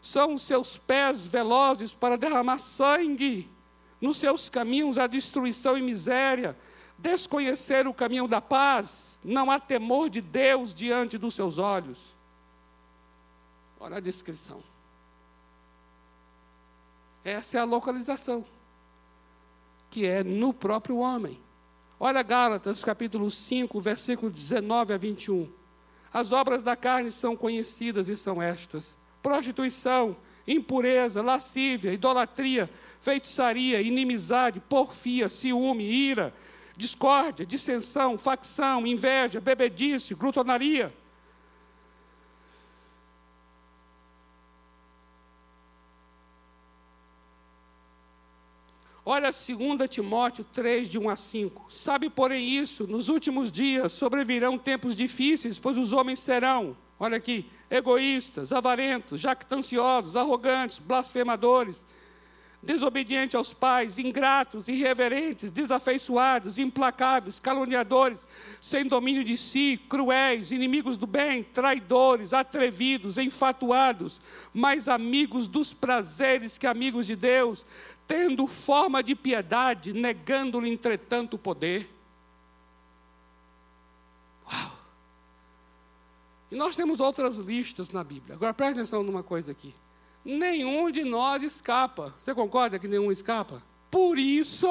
[0.00, 3.50] São os seus pés velozes para derramar sangue,
[4.00, 6.56] nos seus caminhos a destruição e miséria.
[6.96, 12.16] Desconhecer o caminho da paz, não há temor de Deus diante dos seus olhos.
[13.78, 14.62] Olha a descrição.
[17.24, 18.44] Essa é a localização
[19.90, 21.38] que é no próprio homem.
[21.98, 25.50] Olha Gálatas capítulo 5, versículo 19 a 21.
[26.12, 30.16] As obras da carne são conhecidas e são estas: prostituição,
[30.46, 36.34] impureza, lascívia, idolatria, feitiçaria, inimizade, porfia, ciúme, ira,
[36.76, 40.92] discórdia, dissensão, facção, inveja, bebedice, glutonaria.
[49.04, 51.72] Olha 2 Timóteo 3, de 1 a 5.
[51.72, 57.50] Sabe, porém, isso, nos últimos dias sobrevirão tempos difíceis, pois os homens serão, olha aqui,
[57.70, 61.86] egoístas, avarentos, jactanciosos, arrogantes, blasfemadores,
[62.62, 68.26] desobedientes aos pais, ingratos, irreverentes, desafeiçoados, implacáveis, caluniadores,
[68.60, 74.20] sem domínio de si, cruéis, inimigos do bem, traidores, atrevidos, enfatuados,
[74.52, 77.64] mais amigos dos prazeres que amigos de Deus,
[78.06, 81.88] tendo forma de piedade, negando-lhe, entretanto, o poder.
[84.46, 84.79] Uau!
[86.50, 88.34] E nós temos outras listas na Bíblia.
[88.34, 89.74] Agora preste atenção numa coisa aqui.
[90.24, 92.14] Nenhum de nós escapa.
[92.18, 93.62] Você concorda que nenhum escapa?
[93.90, 94.68] Por isso,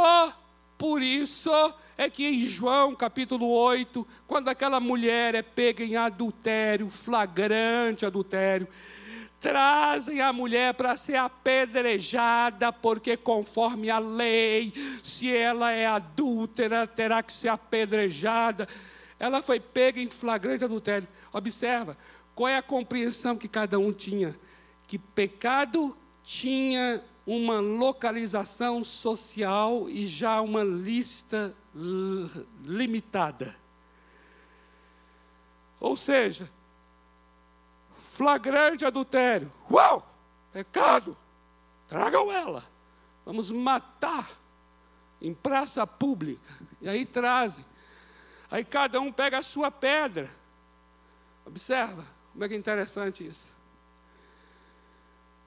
[0.77, 1.51] por isso
[1.97, 8.67] é que em João capítulo 8, quando aquela mulher é pega em adultério, flagrante adultério,
[9.39, 17.23] trazem a mulher para ser apedrejada, porque conforme a lei, se ela é adúltera, terá
[17.23, 18.67] que ser apedrejada.
[19.20, 21.07] Ela foi pega em flagrante adultério.
[21.34, 21.97] Observa,
[22.34, 24.39] qual é a compreensão que cada um tinha?
[24.88, 31.53] Que pecado tinha uma localização social e já uma lista
[32.63, 33.55] limitada.
[35.80, 36.49] Ou seja,
[38.09, 39.51] flagrante adultério.
[39.70, 40.05] Uau!
[40.51, 41.15] Pecado!
[41.88, 42.63] Tragam ela.
[43.26, 44.30] Vamos matar
[45.22, 46.65] em praça pública.
[46.82, 47.65] E aí trazem.
[48.50, 50.30] Aí cada um pega a sua pedra.
[51.45, 53.52] Observa como é que é interessante isso.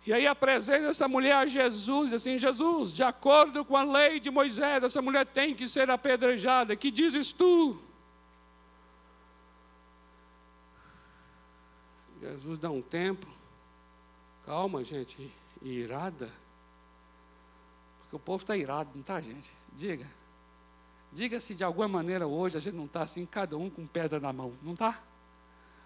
[0.05, 4.31] E aí apresenta essa mulher a Jesus, assim, Jesus, de acordo com a lei de
[4.31, 6.75] Moisés, essa mulher tem que ser apedrejada.
[6.75, 7.81] Que dizes tu?
[12.21, 13.27] Jesus dá um tempo.
[14.45, 16.31] Calma, gente, irada.
[18.01, 19.51] Porque o povo está irado, não está, gente?
[19.77, 20.07] Diga.
[21.13, 24.19] Diga se de alguma maneira hoje a gente não está assim, cada um com pedra
[24.19, 25.01] na mão, não está?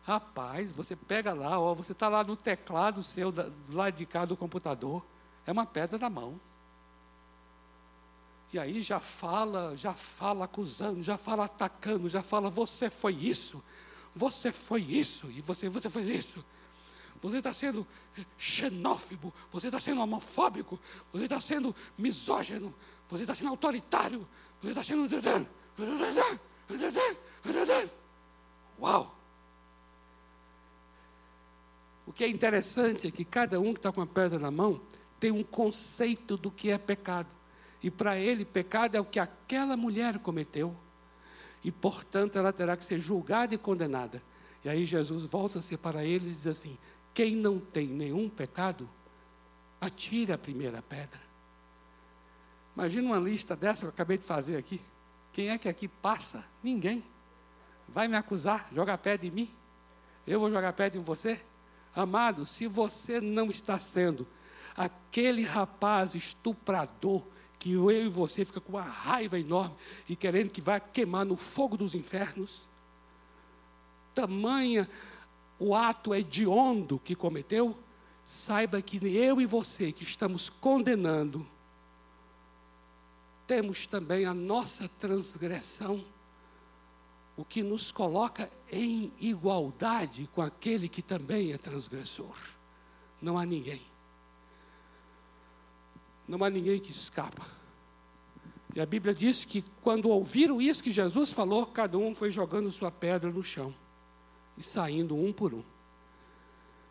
[0.05, 4.25] Rapaz, você pega lá, ó, você está lá no teclado seu, do lado de cá
[4.25, 5.05] do computador,
[5.45, 6.41] é uma pedra na mão.
[8.53, 13.63] E aí já fala, já fala acusando, já fala atacando, já fala, você foi isso,
[14.15, 16.45] você foi isso, e você, você foi isso.
[17.21, 17.87] Você está sendo
[18.39, 20.79] xenófobo, você está sendo homofóbico,
[21.13, 22.73] você está sendo misógino,
[23.09, 24.27] você está sendo autoritário,
[24.61, 25.09] você está sendo.
[28.81, 29.15] Uau!
[32.07, 34.81] O que é interessante é que cada um que está com a pedra na mão
[35.19, 37.29] tem um conceito do que é pecado.
[37.83, 40.75] E para ele, pecado é o que aquela mulher cometeu
[41.63, 44.23] e, portanto, ela terá que ser julgada e condenada.
[44.65, 46.79] E aí Jesus volta-se para ele e diz assim:
[47.13, 48.89] Quem não tem nenhum pecado,
[49.81, 51.26] atire a primeira pedra.
[52.77, 54.81] Imagina uma lista dessa que eu acabei de fazer aqui.
[55.33, 56.45] Quem é que aqui passa?
[56.63, 57.03] Ninguém.
[57.89, 59.51] Vai me acusar, jogar pedra em mim?
[60.27, 61.41] Eu vou jogar pedra em você?
[61.95, 64.27] Amado, se você não está sendo
[64.77, 67.23] aquele rapaz estuprador
[67.59, 69.75] que eu e você fica com uma raiva enorme
[70.07, 72.69] e querendo que vá queimar no fogo dos infernos.
[74.15, 74.89] Tamanha
[75.59, 77.77] o ato hediondo que cometeu,
[78.25, 81.47] saiba que eu e você que estamos condenando,
[83.47, 86.05] temos também a nossa transgressão,
[87.37, 92.37] o que nos coloca em igualdade com aquele que também é transgressor.
[93.21, 93.81] Não há ninguém
[96.29, 97.47] não há ninguém que escapa.
[98.75, 102.71] E a Bíblia diz que quando ouviram isso que Jesus falou, cada um foi jogando
[102.71, 103.75] sua pedra no chão
[104.59, 105.63] e saindo um por um.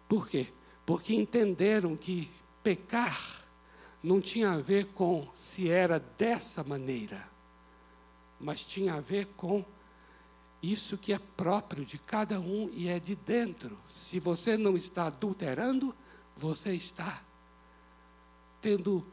[0.07, 0.47] Por quê?
[0.85, 2.29] Porque entenderam que
[2.63, 3.34] pecar
[4.05, 7.27] não tinha a ver com se era dessa maneira,
[8.39, 9.65] mas tinha a ver com
[10.61, 13.75] isso que é próprio de cada um e é de dentro.
[13.89, 15.95] Se você não está adulterando,
[16.37, 17.23] você está
[18.61, 19.05] tendo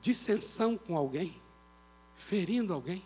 [0.00, 1.36] dissensão com alguém,
[2.14, 3.04] ferindo alguém.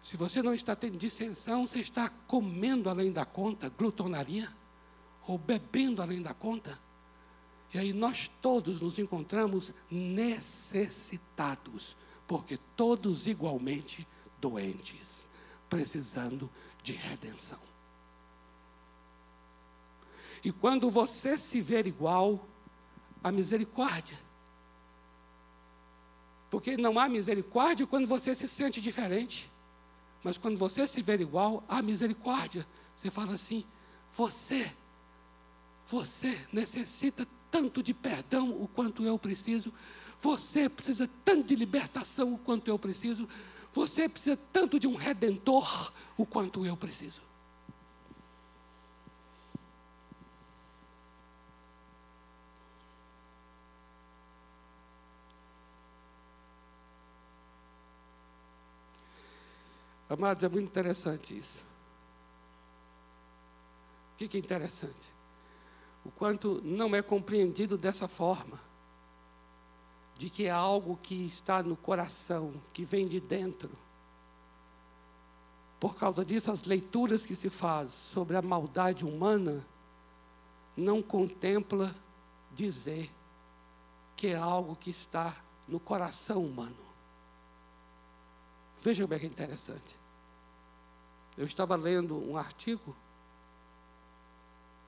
[0.00, 4.52] Se você não está tendo dissensão, você está comendo além da conta, glutonaria,
[5.26, 6.78] ou bebendo além da conta.
[7.74, 14.06] E aí nós todos nos encontramos necessitados, porque todos igualmente
[14.40, 15.28] doentes,
[15.68, 16.48] precisando
[16.84, 17.58] de redenção.
[20.44, 22.46] E quando você se ver igual,
[23.24, 24.16] a misericórdia.
[26.50, 29.50] Porque não há misericórdia quando você se sente diferente.
[30.22, 32.64] Mas quando você se ver igual, há misericórdia.
[32.94, 33.64] Você fala assim:
[34.12, 34.72] você,
[35.88, 39.72] você necessita tanto de perdão o quanto eu preciso.
[40.20, 43.28] Você precisa tanto de libertação o quanto eu preciso.
[43.72, 47.22] Você precisa tanto de um redentor o quanto eu preciso.
[60.10, 61.60] Amados, é muito interessante isso.
[64.14, 65.13] O que é interessante?
[66.04, 68.60] O quanto não é compreendido dessa forma,
[70.16, 73.70] de que é algo que está no coração, que vem de dentro.
[75.80, 79.64] Por causa disso, as leituras que se faz sobre a maldade humana
[80.76, 81.94] não contempla
[82.52, 83.10] dizer
[84.16, 85.36] que é algo que está
[85.66, 86.76] no coração humano.
[88.82, 89.96] Veja como é que é interessante.
[91.36, 92.94] Eu estava lendo um artigo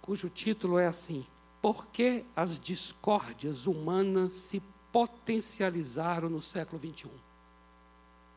[0.06, 1.26] cujo título é assim:
[1.60, 7.10] Por que as discórdias humanas se potencializaram no século XXI?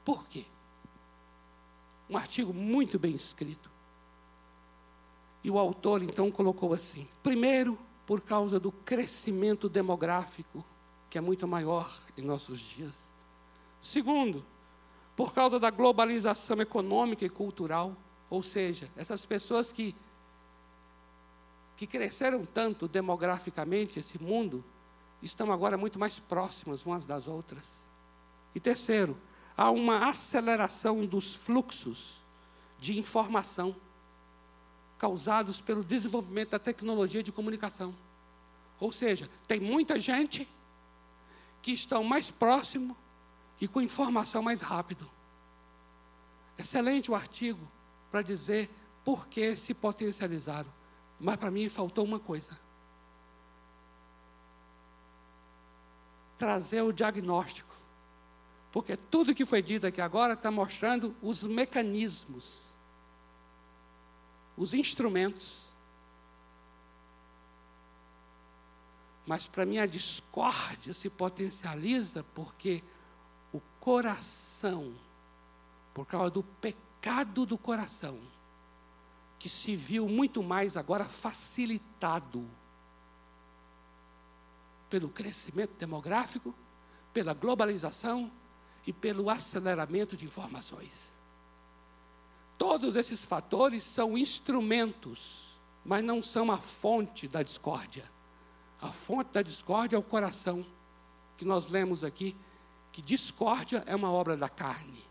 [0.04, 0.46] Por quê?
[2.10, 3.70] Um artigo muito bem escrito.
[5.44, 10.66] E o autor então colocou assim: primeiro, por causa do crescimento demográfico,
[11.10, 13.14] que é muito maior em nossos dias.
[13.80, 14.44] Segundo,
[15.16, 17.96] por causa da globalização econômica e cultural,
[18.30, 19.96] ou seja, essas pessoas que
[21.80, 24.62] que cresceram tanto demograficamente esse mundo,
[25.22, 27.86] estão agora muito mais próximas umas das outras.
[28.54, 29.18] E terceiro,
[29.56, 32.20] há uma aceleração dos fluxos
[32.82, 33.74] de informação
[34.98, 37.96] causados pelo desenvolvimento da tecnologia de comunicação.
[38.78, 40.46] Ou seja, tem muita gente
[41.62, 42.94] que estão mais próximo
[43.62, 45.10] e com informação mais rápido.
[46.58, 47.66] Excelente o artigo
[48.12, 48.70] para dizer
[49.06, 50.79] por que se potencializaram.
[51.20, 52.58] Mas para mim faltou uma coisa:
[56.38, 57.76] trazer o diagnóstico.
[58.72, 62.66] Porque tudo que foi dito aqui agora está mostrando os mecanismos,
[64.56, 65.68] os instrumentos.
[69.26, 72.84] Mas para mim a discórdia se potencializa porque
[73.52, 74.94] o coração,
[75.94, 78.20] por causa do pecado do coração,
[79.40, 82.46] que se viu muito mais agora facilitado
[84.90, 86.54] pelo crescimento demográfico,
[87.14, 88.30] pela globalização
[88.86, 91.18] e pelo aceleramento de informações.
[92.58, 98.12] Todos esses fatores são instrumentos, mas não são a fonte da discórdia.
[98.82, 100.66] A fonte da discórdia é o coração,
[101.38, 102.36] que nós lemos aqui,
[102.92, 105.09] que discórdia é uma obra da carne.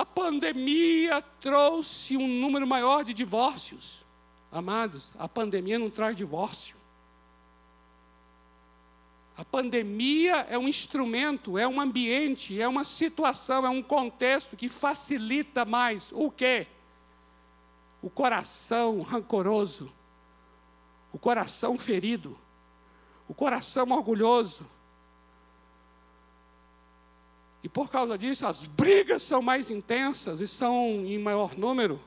[0.00, 4.02] A pandemia trouxe um número maior de divórcios.
[4.50, 6.74] Amados, a pandemia não traz divórcio.
[9.36, 14.70] A pandemia é um instrumento, é um ambiente, é uma situação, é um contexto que
[14.70, 16.66] facilita mais o quê?
[18.00, 19.92] O coração rancoroso,
[21.12, 22.38] o coração ferido,
[23.28, 24.64] o coração orgulhoso,
[27.62, 32.00] e por causa disso, as brigas são mais intensas e são em maior número.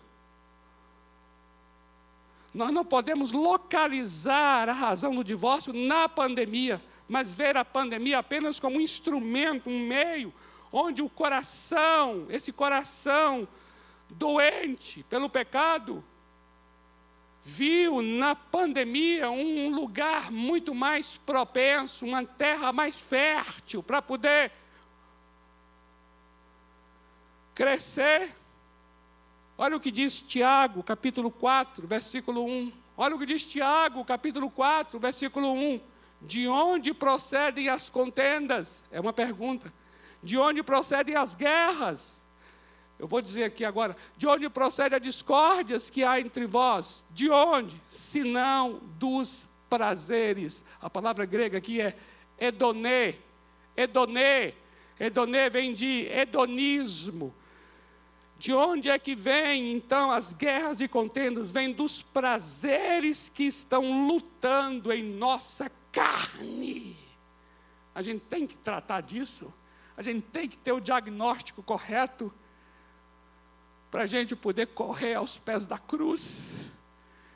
[2.53, 8.59] Nós não podemos localizar a razão do divórcio na pandemia, mas ver a pandemia apenas
[8.59, 10.33] como um instrumento, um meio,
[10.71, 13.47] onde o coração, esse coração
[14.09, 16.03] doente pelo pecado,
[17.43, 24.51] viu na pandemia um lugar muito mais propenso, uma terra mais fértil para poder
[27.53, 28.35] crescer.
[29.57, 32.71] Olha o que diz Tiago, capítulo 4, versículo 1.
[32.97, 35.79] Olha o que diz Tiago, capítulo 4, versículo 1.
[36.21, 38.83] De onde procedem as contendas?
[38.91, 39.71] É uma pergunta.
[40.21, 42.29] De onde procedem as guerras?
[42.97, 43.95] Eu vou dizer aqui agora.
[44.15, 47.05] De onde procedem as discórdias que há entre vós?
[47.11, 47.81] De onde?
[47.87, 50.63] Senão dos prazeres.
[50.81, 51.97] A palavra grega aqui é
[52.39, 53.15] edonê.
[53.75, 54.53] Edonê.
[54.99, 57.33] Edonê vem de hedonismo
[58.43, 61.49] de onde é que vem então as guerras e contendas?
[61.49, 66.97] Vem dos prazeres que estão lutando em nossa carne.
[67.95, 69.53] A gente tem que tratar disso.
[69.95, 72.33] A gente tem que ter o diagnóstico correto.
[73.89, 76.69] para a gente poder correr aos pés da cruz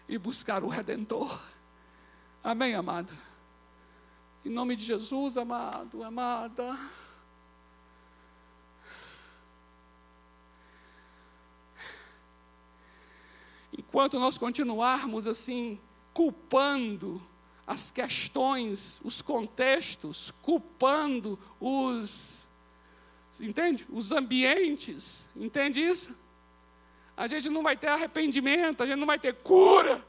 [0.09, 1.41] e buscar o Redentor.
[2.43, 3.13] Amém, amado?
[4.43, 6.77] Em nome de Jesus, amado, amada.
[13.87, 15.79] Enquanto nós continuarmos assim,
[16.13, 17.21] culpando
[17.65, 22.47] as questões, os contextos, culpando os,
[23.39, 23.85] entende?
[23.89, 26.17] Os ambientes, entende isso?
[27.15, 30.05] A gente não vai ter arrependimento, a gente não vai ter cura,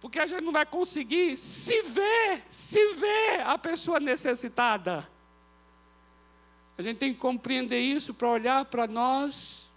[0.00, 5.08] porque a gente não vai conseguir se ver, se ver a pessoa necessitada.
[6.78, 9.70] A gente tem que compreender isso para olhar para nós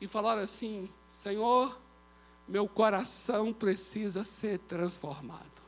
[0.00, 1.78] e falar assim: Senhor,
[2.48, 5.58] meu coração precisa ser transformado.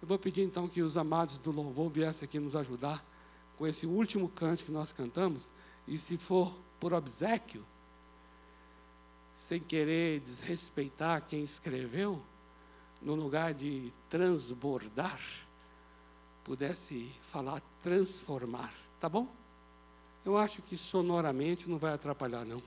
[0.00, 3.04] Eu vou pedir então que os amados do louvor viessem aqui nos ajudar
[3.56, 5.50] com esse último canto que nós cantamos.
[5.86, 7.64] E se for por obsequio,
[9.34, 12.22] sem querer desrespeitar quem escreveu,
[13.02, 15.20] no lugar de transbordar,
[16.42, 19.28] pudesse falar transformar, tá bom?
[20.24, 22.62] Eu acho que sonoramente não vai atrapalhar, não.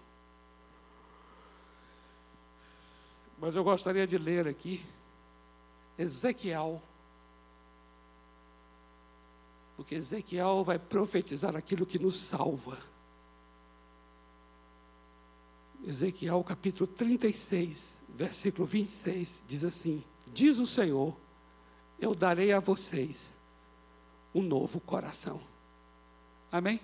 [3.38, 4.84] Mas eu gostaria de ler aqui
[5.98, 6.82] Ezequiel
[9.78, 12.82] porque Ezequiel vai profetizar aquilo que nos salva.
[15.86, 21.16] Ezequiel capítulo 36, versículo 26, diz assim: Diz o Senhor,
[22.00, 23.38] eu darei a vocês
[24.34, 25.40] um novo coração.
[26.52, 26.82] Amém?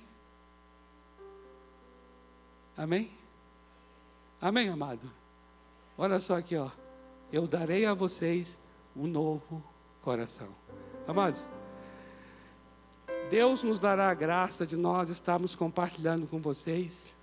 [2.77, 3.11] Amém?
[4.39, 5.22] Amém, amado?
[5.97, 6.69] Olha só aqui, ó.
[7.31, 8.59] Eu darei a vocês
[8.95, 9.63] um novo
[10.01, 10.49] coração.
[11.07, 11.47] Amados,
[13.29, 17.15] Deus nos dará a graça de nós estarmos compartilhando com vocês.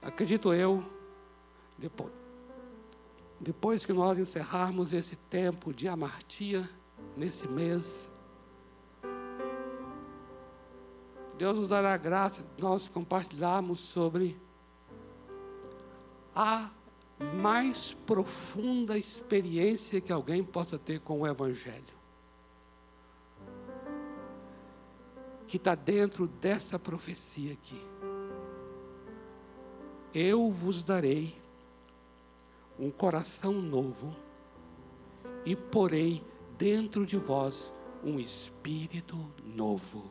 [0.00, 0.84] Acredito eu,
[1.78, 2.12] depois,
[3.40, 6.68] depois que nós encerrarmos esse tempo de amartia,
[7.16, 8.10] nesse mês,
[11.36, 14.40] Deus nos dará a graça de nós compartilharmos sobre
[16.34, 16.70] a
[17.34, 22.02] mais profunda experiência que alguém possa ter com o Evangelho.
[25.52, 27.78] que está dentro dessa profecia aqui.
[30.14, 31.38] Eu vos darei
[32.78, 34.16] um coração novo
[35.44, 36.24] e porei
[36.56, 40.10] dentro de vós um espírito novo.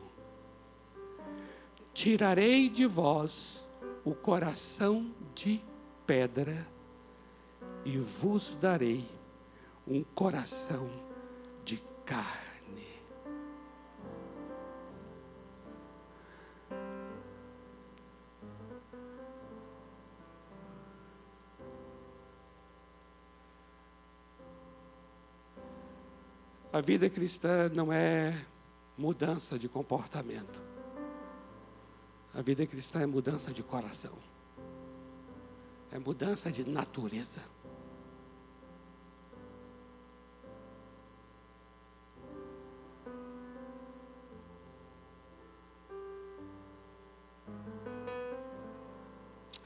[1.92, 3.66] Tirarei de vós
[4.04, 5.60] o coração de
[6.12, 6.68] pedra
[7.86, 9.02] e vos darei
[9.88, 10.90] um coração
[11.64, 12.86] de carne.
[26.70, 28.44] A vida cristã não é
[28.98, 30.60] mudança de comportamento.
[32.34, 34.31] A vida cristã é mudança de coração.
[35.92, 37.40] É mudança de natureza.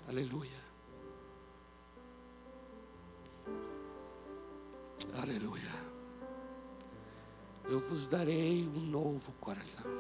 [0.09, 0.51] Aleluia.
[5.15, 5.87] Aleluia
[7.69, 9.91] eu vos darei um novo coração.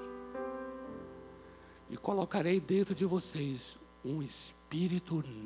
[1.91, 4.56] E colocarei dentro de vocês um espírito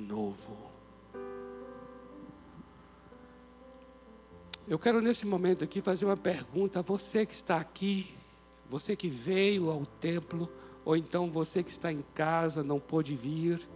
[0.08, 0.70] novo.
[4.66, 8.14] Eu quero nesse momento aqui fazer uma pergunta a você que está aqui,
[8.68, 10.48] você que veio ao templo,
[10.84, 13.68] ou então você que está em casa, não pôde vir,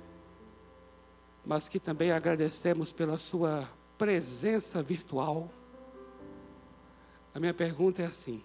[1.45, 3.69] mas que também agradecemos pela sua
[3.99, 5.51] presença virtual.
[7.35, 8.43] A minha pergunta é assim: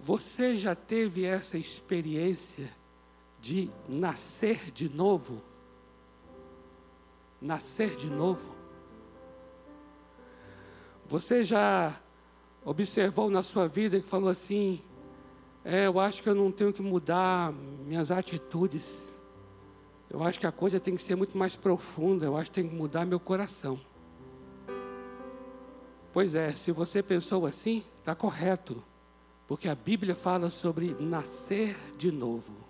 [0.00, 2.70] você já teve essa experiência
[3.46, 5.40] de nascer de novo?
[7.40, 8.56] Nascer de novo?
[11.06, 12.00] Você já
[12.64, 14.82] observou na sua vida que falou assim:
[15.64, 19.12] é, eu acho que eu não tenho que mudar minhas atitudes.
[20.10, 22.26] Eu acho que a coisa tem que ser muito mais profunda.
[22.26, 23.78] Eu acho que tem que mudar meu coração.
[26.12, 28.82] Pois é, se você pensou assim, está correto,
[29.46, 32.65] porque a Bíblia fala sobre nascer de novo.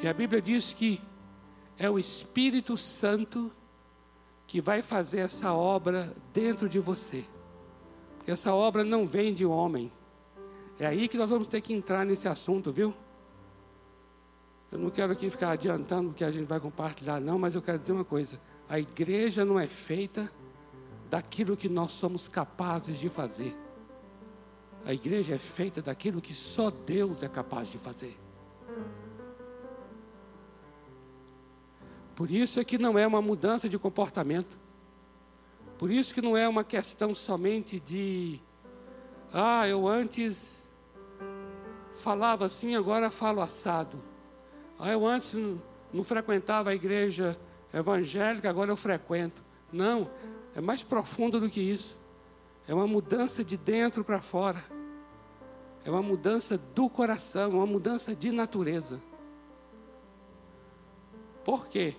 [0.00, 1.00] E a Bíblia diz que
[1.76, 3.50] é o Espírito Santo
[4.46, 7.24] que vai fazer essa obra dentro de você.
[8.26, 9.90] Essa obra não vem de homem.
[10.78, 12.94] É aí que nós vamos ter que entrar nesse assunto, viu?
[14.70, 17.62] Eu não quero aqui ficar adiantando o que a gente vai compartilhar, não, mas eu
[17.62, 18.38] quero dizer uma coisa:
[18.68, 20.30] a igreja não é feita
[21.10, 23.56] daquilo que nós somos capazes de fazer.
[24.84, 28.16] A igreja é feita daquilo que só Deus é capaz de fazer.
[32.18, 34.58] Por isso é que não é uma mudança de comportamento.
[35.78, 38.40] Por isso que não é uma questão somente de
[39.32, 40.68] ah, eu antes
[41.94, 44.02] falava assim, agora falo assado.
[44.80, 45.32] Ah, eu antes
[45.92, 47.38] não, frequentava a igreja
[47.72, 49.40] evangélica, agora eu frequento.
[49.72, 50.10] Não,
[50.56, 51.96] é mais profundo do que isso.
[52.66, 54.64] É uma mudança de dentro para fora.
[55.84, 59.00] É uma mudança do coração, uma mudança de natureza.
[61.44, 61.94] Por quê?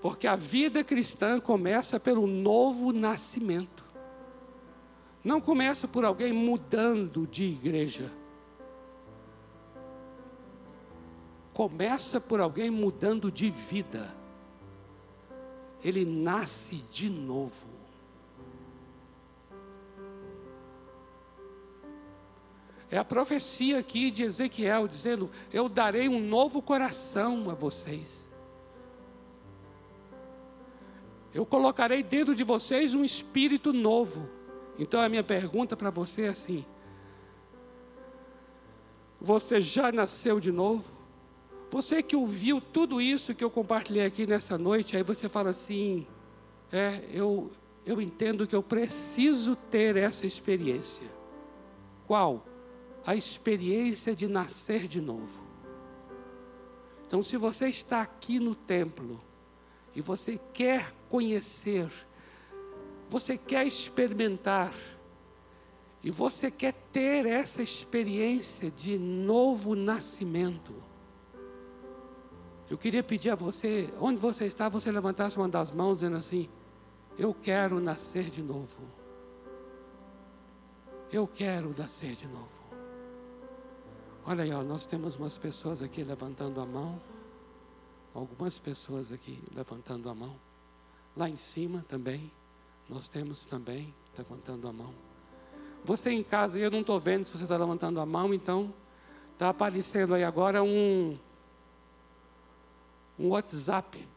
[0.00, 3.84] Porque a vida cristã começa pelo novo nascimento.
[5.24, 8.12] Não começa por alguém mudando de igreja.
[11.52, 14.14] Começa por alguém mudando de vida.
[15.82, 17.66] Ele nasce de novo.
[22.90, 28.25] É a profecia aqui de Ezequiel dizendo: Eu darei um novo coração a vocês.
[31.36, 34.28] Eu colocarei dentro de vocês um espírito novo.
[34.78, 36.64] Então a minha pergunta para você é assim:
[39.20, 40.84] Você já nasceu de novo?
[41.70, 46.06] Você que ouviu tudo isso que eu compartilhei aqui nessa noite, aí você fala assim:
[46.72, 47.50] É, eu,
[47.84, 51.06] eu entendo que eu preciso ter essa experiência.
[52.06, 52.44] Qual?
[53.06, 55.40] a experiência de nascer de novo.
[57.06, 59.20] Então, se você está aqui no templo
[59.96, 61.90] e você quer conhecer,
[63.08, 64.74] você quer experimentar,
[66.02, 70.74] e você quer ter essa experiência de novo nascimento,
[72.68, 76.48] eu queria pedir a você, onde você está, você levantasse uma das mãos dizendo assim:
[77.16, 78.82] Eu quero nascer de novo.
[81.10, 82.66] Eu quero nascer de novo.
[84.26, 87.00] Olha aí, ó, nós temos umas pessoas aqui levantando a mão.
[88.16, 90.34] Algumas pessoas aqui levantando a mão.
[91.14, 92.32] Lá em cima também,
[92.88, 94.94] nós temos também levantando a mão.
[95.84, 98.72] Você em casa, eu não estou vendo se você está levantando a mão, então
[99.34, 101.18] está aparecendo aí agora um,
[103.18, 104.08] um WhatsApp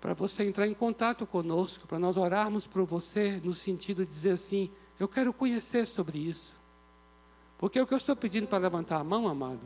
[0.00, 4.30] para você entrar em contato conosco, para nós orarmos por você, no sentido de dizer
[4.30, 6.56] assim: eu quero conhecer sobre isso.
[7.58, 9.60] Porque o que eu estou pedindo para levantar a mão, amado,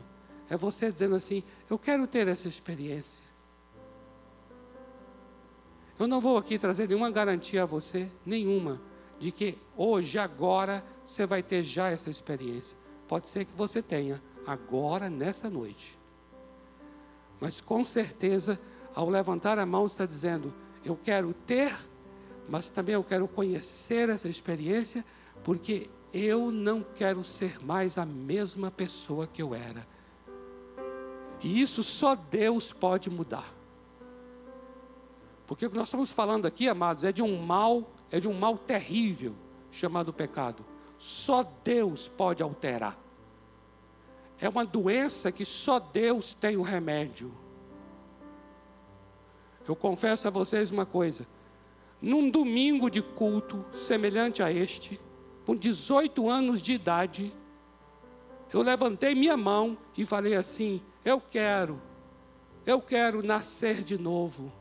[0.51, 3.23] é você dizendo assim: eu quero ter essa experiência.
[5.97, 8.81] Eu não vou aqui trazer nenhuma garantia a você, nenhuma,
[9.17, 12.75] de que hoje, agora, você vai ter já essa experiência.
[13.07, 15.97] Pode ser que você tenha, agora, nessa noite.
[17.39, 18.59] Mas com certeza,
[18.93, 21.73] ao levantar a mão, está dizendo: eu quero ter,
[22.49, 25.05] mas também eu quero conhecer essa experiência,
[25.45, 29.87] porque eu não quero ser mais a mesma pessoa que eu era.
[31.41, 33.53] E isso só Deus pode mudar.
[35.47, 38.33] Porque o que nós estamos falando aqui, amados, é de um mal, é de um
[38.33, 39.33] mal terrível
[39.71, 40.63] chamado pecado.
[40.97, 42.97] Só Deus pode alterar.
[44.39, 47.31] É uma doença que só Deus tem o remédio.
[49.67, 51.27] Eu confesso a vocês uma coisa.
[52.01, 54.99] Num domingo de culto semelhante a este,
[55.45, 57.35] com 18 anos de idade,
[58.51, 61.81] eu levantei minha mão e falei assim: Eu quero,
[62.65, 64.51] eu quero nascer de novo.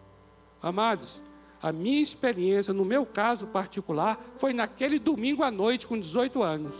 [0.62, 1.22] Amados,
[1.62, 6.76] a minha experiência, no meu caso particular, foi naquele domingo à noite, com 18 anos.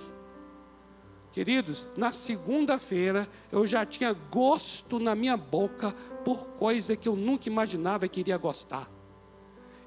[1.33, 5.93] Queridos, na segunda-feira eu já tinha gosto na minha boca
[6.25, 8.91] por coisa que eu nunca imaginava que iria gostar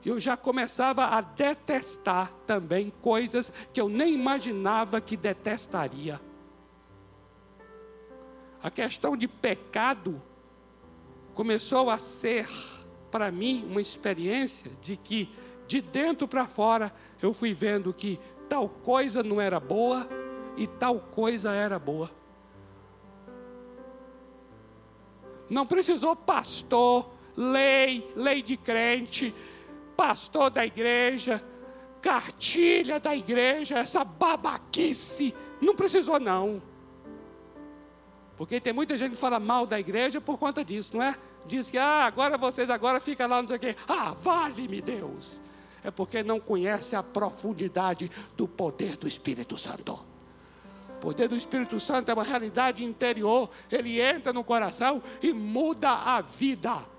[0.10, 6.20] eu já começava a detestar também coisas que eu nem imaginava que detestaria.
[8.64, 10.22] A questão de pecado
[11.34, 12.48] começou a ser
[13.12, 15.30] para mim uma experiência de que
[15.68, 20.08] de dentro para fora eu fui vendo que tal coisa não era boa
[20.56, 22.10] e tal coisa era boa.
[25.50, 29.36] Não precisou pastor, lei, lei de crente,
[29.98, 31.44] pastor da igreja,
[32.02, 35.36] cartilha da igreja, essa babaquice.
[35.60, 36.62] Não precisou, não.
[38.38, 41.16] Porque tem muita gente que fala mal da igreja por conta disso, não é?
[41.46, 43.76] Diz que, ah, agora vocês agora ficam lá, não sei o quê.
[43.88, 45.42] Ah, vale-me Deus.
[45.84, 50.00] É porque não conhece a profundidade do poder do Espírito Santo.
[51.02, 53.50] poder do Espírito Santo é uma realidade interior.
[53.70, 56.93] Ele entra no coração e muda a vida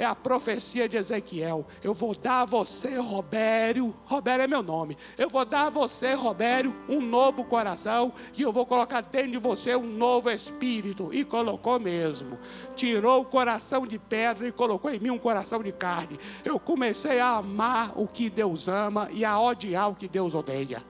[0.00, 1.66] é a profecia de Ezequiel.
[1.84, 4.96] Eu vou dar a você, Robério, Robério é meu nome.
[5.18, 9.38] Eu vou dar a você, Robério, um novo coração e eu vou colocar dentro de
[9.38, 11.10] você um novo espírito.
[11.12, 12.38] E colocou mesmo.
[12.74, 16.18] Tirou o coração de pedra e colocou em mim um coração de carne.
[16.42, 20.82] Eu comecei a amar o que Deus ama e a odiar o que Deus odeia.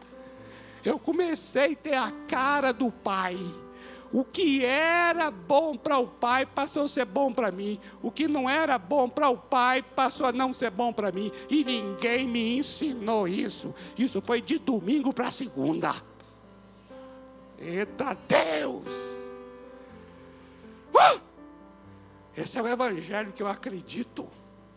[0.85, 3.37] Eu comecei a ter a cara do Pai.
[4.13, 7.81] O que era bom para o pai passou a ser bom para mim.
[8.03, 11.31] O que não era bom para o pai passou a não ser bom para mim.
[11.49, 13.73] E ninguém me ensinou isso.
[13.97, 15.95] Isso foi de domingo para segunda.
[17.57, 18.93] Eita Deus!
[20.93, 21.21] Uh!
[22.37, 24.27] Esse é o evangelho que eu acredito.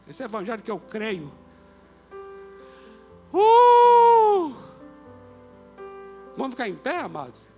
[0.08, 1.32] Esse é o evangelho que eu creio.
[3.34, 4.54] Uh!
[6.38, 7.53] Vamos ficar em pé, amados?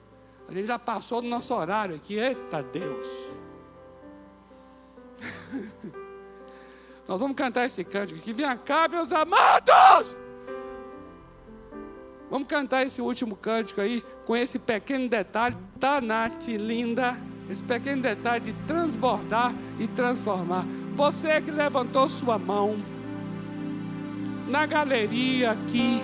[0.47, 2.15] A gente já passou do nosso horário aqui.
[2.15, 3.07] Eita Deus!
[7.07, 8.33] Nós vamos cantar esse cântico aqui.
[8.33, 10.15] Vem cá, meus amados!
[12.29, 17.15] Vamos cantar esse último cântico aí, com esse pequeno detalhe, Tanate, linda,
[17.49, 20.65] esse pequeno detalhe de transbordar e transformar.
[20.95, 22.77] Você que levantou sua mão,
[24.47, 26.01] na galeria aqui,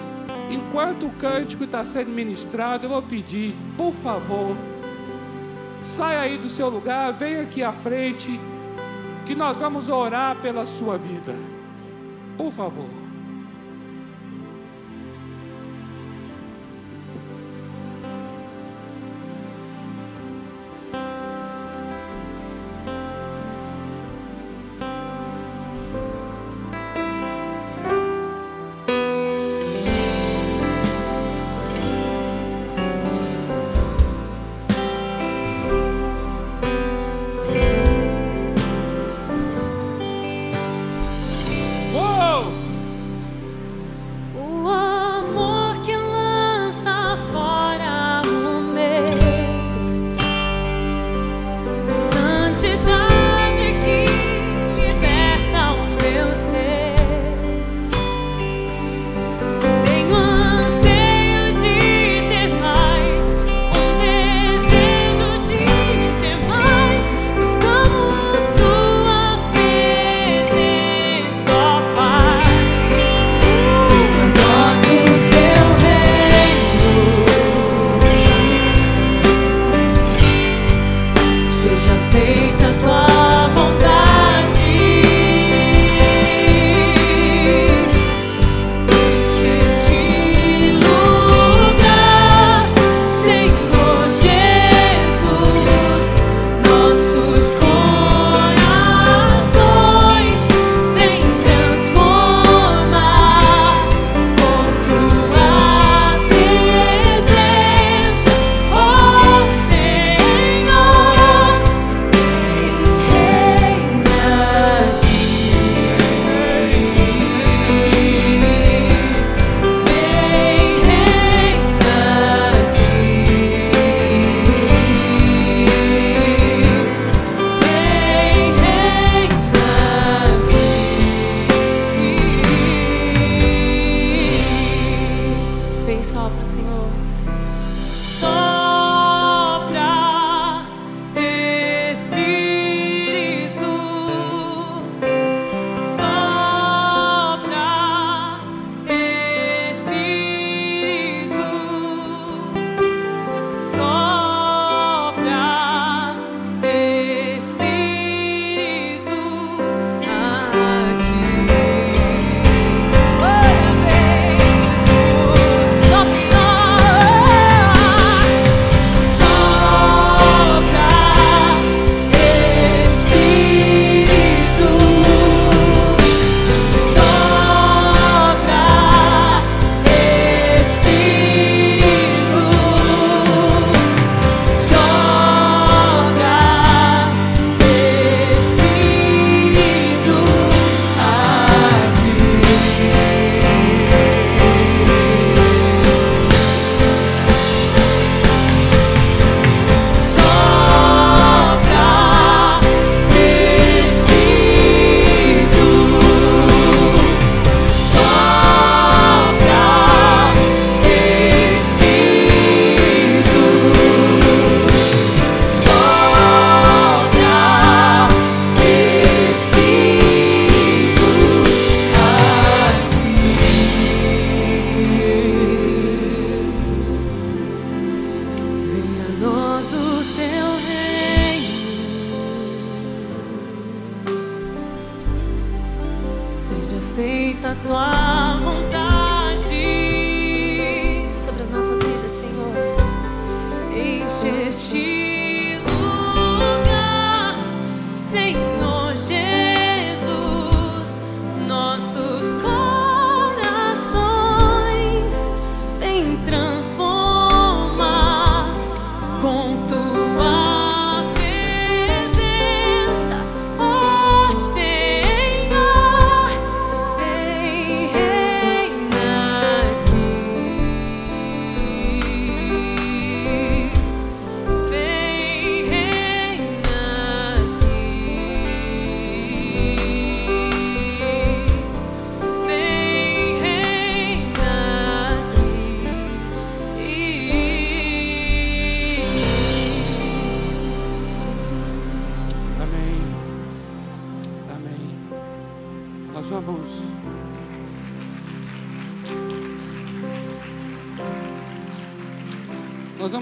[0.54, 4.56] enquanto o cântico está sendo ministrado, eu vou pedir, por favor,
[5.82, 8.40] saia aí do seu lugar, venha aqui à frente,
[9.26, 11.34] que nós vamos orar pela sua vida.
[12.38, 13.01] Por favor.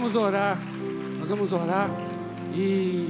[0.09, 0.57] Vamos orar,
[1.19, 1.87] nós vamos orar
[2.55, 3.09] e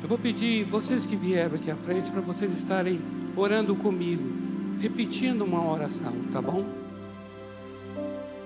[0.00, 3.00] eu vou pedir vocês que vieram aqui à frente para vocês estarem
[3.34, 4.22] orando comigo,
[4.80, 6.64] repetindo uma oração, tá bom?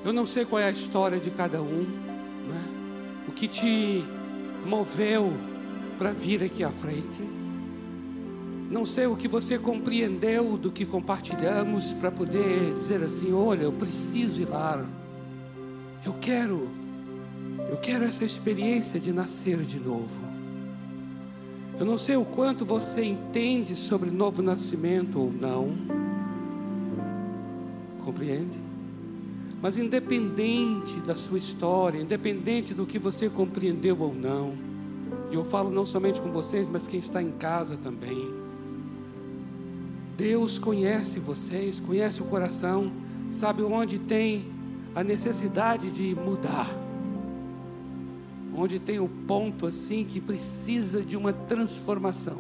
[0.03, 1.83] Eu não sei qual é a história de cada um,
[2.49, 2.65] né?
[3.29, 4.03] o que te
[4.65, 5.31] moveu
[5.99, 7.23] para vir aqui à frente.
[8.71, 13.73] Não sei o que você compreendeu do que compartilhamos para poder dizer assim: olha, eu
[13.73, 14.83] preciso ir lá.
[16.03, 16.80] Eu quero,
[17.83, 20.31] quero essa experiência de nascer de novo.
[21.79, 25.73] Eu não sei o quanto você entende sobre novo nascimento ou não.
[28.05, 28.59] Compreende?
[29.63, 34.55] Mas independente da sua história, independente do que você compreendeu ou não,
[35.31, 38.29] e eu falo não somente com vocês, mas quem está em casa também.
[40.17, 42.93] Deus conhece vocês, conhece o coração,
[43.31, 44.45] sabe onde tem
[44.95, 46.69] a necessidade de mudar
[48.61, 52.39] onde tem o ponto assim que precisa de uma transformação.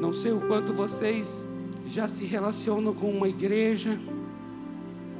[0.00, 1.46] Não sei o quanto vocês
[1.88, 3.98] já se relacionam com uma igreja,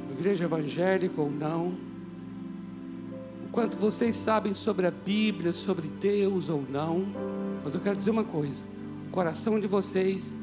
[0.05, 1.73] uma igreja evangélica ou não.
[3.45, 7.05] O quanto vocês sabem sobre a Bíblia, sobre Deus ou não.
[7.63, 8.63] Mas eu quero dizer uma coisa:
[9.07, 10.33] o coração de vocês,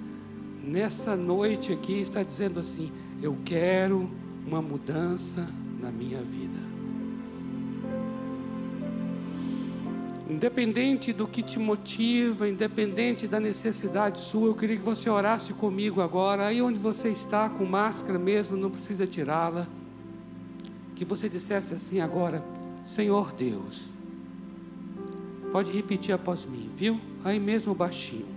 [0.63, 4.11] nessa noite aqui, está dizendo assim: eu quero
[4.47, 5.49] uma mudança
[5.81, 6.66] na minha vida.
[10.37, 16.03] Independente do que te motiva, independente da necessidade sua, eu queria que você orasse comigo
[16.03, 19.67] agora, aí onde você está, com máscara mesmo, não precisa tirá-la.
[20.95, 22.45] Que você dissesse assim agora:
[22.85, 23.85] Senhor Deus,
[25.51, 27.01] pode repetir após mim, viu?
[27.25, 28.29] Aí mesmo baixinho: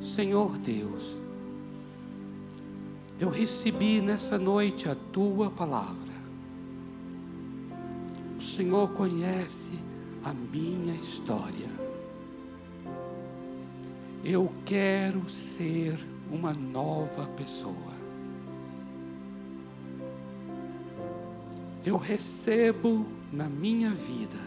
[0.00, 1.18] Senhor Deus,
[3.18, 6.14] eu recebi nessa noite a tua palavra.
[8.38, 9.72] O Senhor conhece
[10.24, 11.68] a minha história.
[14.24, 15.98] Eu quero ser
[16.30, 17.96] uma nova pessoa.
[21.84, 24.38] Eu recebo na minha vida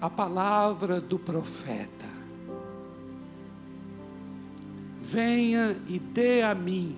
[0.00, 2.06] a palavra do profeta.
[5.00, 6.96] Venha e dê a mim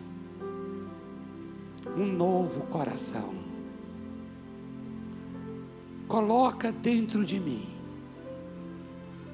[1.97, 3.40] um novo coração
[6.11, 7.69] coloca dentro de mim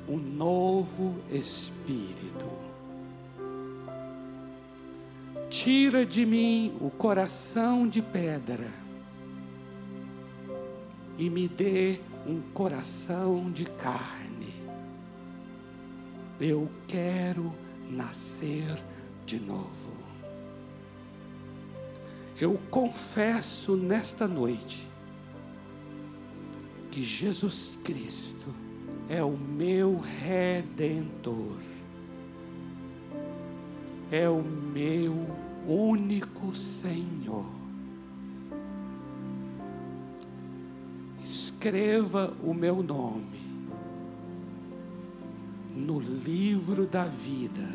[0.06, 2.46] um novo espírito.
[5.48, 8.70] Tira de mim o coração de pedra
[11.16, 14.52] e me dê um coração de carne.
[16.38, 17.54] Eu quero
[17.88, 18.78] nascer
[19.24, 19.96] de novo.
[22.38, 24.94] Eu confesso nesta noite
[26.96, 28.54] que Jesus Cristo
[29.06, 31.60] é o meu redentor,
[34.10, 35.14] é o meu
[35.68, 37.44] único Senhor.
[41.22, 43.42] Escreva o meu nome
[45.74, 47.68] no livro da vida.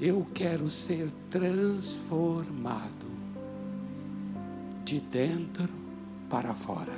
[0.00, 3.03] Eu quero ser transformado
[4.84, 5.68] de dentro
[6.28, 6.92] para fora.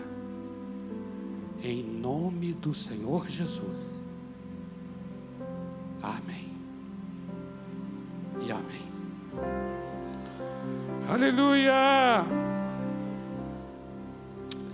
[1.63, 4.05] Em nome do Senhor Jesus.
[6.03, 6.51] Amém.
[8.45, 8.87] E amém.
[11.09, 12.25] Aleluia!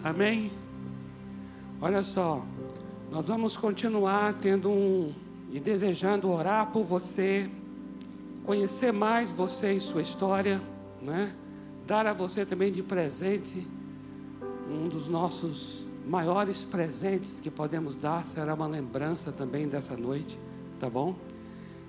[0.03, 0.51] Amém.
[1.81, 2.45] Olha só,
[3.11, 5.13] nós vamos continuar tendo um
[5.53, 7.49] e desejando orar por você,
[8.45, 10.61] conhecer mais você e sua história,
[11.01, 11.37] né?
[11.87, 13.67] Dar a você também de presente
[14.69, 20.39] um dos nossos maiores presentes que podemos dar será uma lembrança também dessa noite,
[20.81, 21.15] tá bom?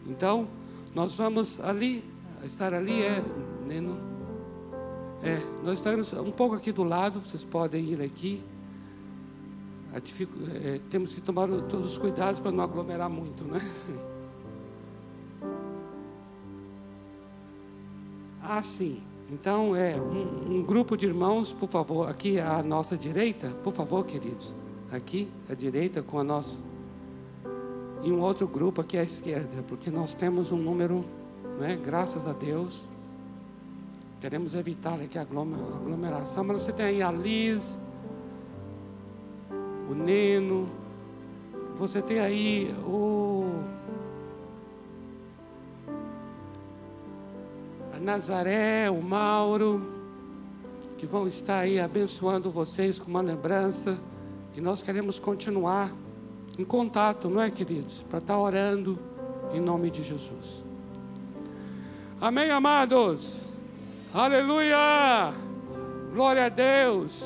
[0.06, 0.48] Então,
[0.94, 2.04] nós vamos ali,
[2.44, 3.24] estar ali é,
[3.66, 3.98] Neno,
[5.24, 8.44] é, nós estamos um pouco aqui do lado, vocês podem ir aqui.
[9.94, 13.62] É, temos que tomar todos os cuidados para não aglomerar muito, né?
[18.46, 19.02] Ah, sim.
[19.34, 24.06] Então, é um, um, grupo de irmãos, por favor, aqui à nossa direita, por favor,
[24.06, 24.56] queridos.
[24.92, 26.56] Aqui à direita com a nossa.
[28.04, 31.04] E um outro grupo aqui à esquerda, porque nós temos um número,
[31.60, 32.88] né, graças a Deus.
[34.22, 37.82] Queremos evitar aqui a aglomeração, mas você tem aí a Liz,
[39.90, 40.70] o Neno,
[41.76, 43.64] você tem aí o
[48.04, 49.82] Nazaré, o Mauro,
[50.98, 53.98] que vão estar aí abençoando vocês com uma lembrança.
[54.54, 55.92] E nós queremos continuar
[56.60, 58.04] em contato, não é, queridos?
[58.10, 59.00] Para estar orando
[59.54, 60.64] em nome de Jesus.
[62.20, 63.42] Amém, amados?
[64.14, 65.34] Aleluia!
[66.14, 67.24] Glória a Deus!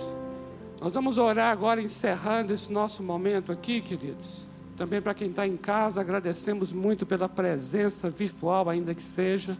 [0.79, 4.45] Nós vamos orar agora, encerrando esse nosso momento aqui, queridos.
[4.77, 9.57] Também para quem está em casa, agradecemos muito pela presença virtual, ainda que seja,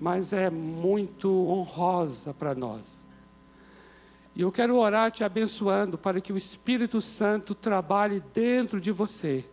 [0.00, 3.04] mas é muito honrosa para nós.
[4.36, 9.44] E eu quero orar te abençoando para que o Espírito Santo trabalhe dentro de você.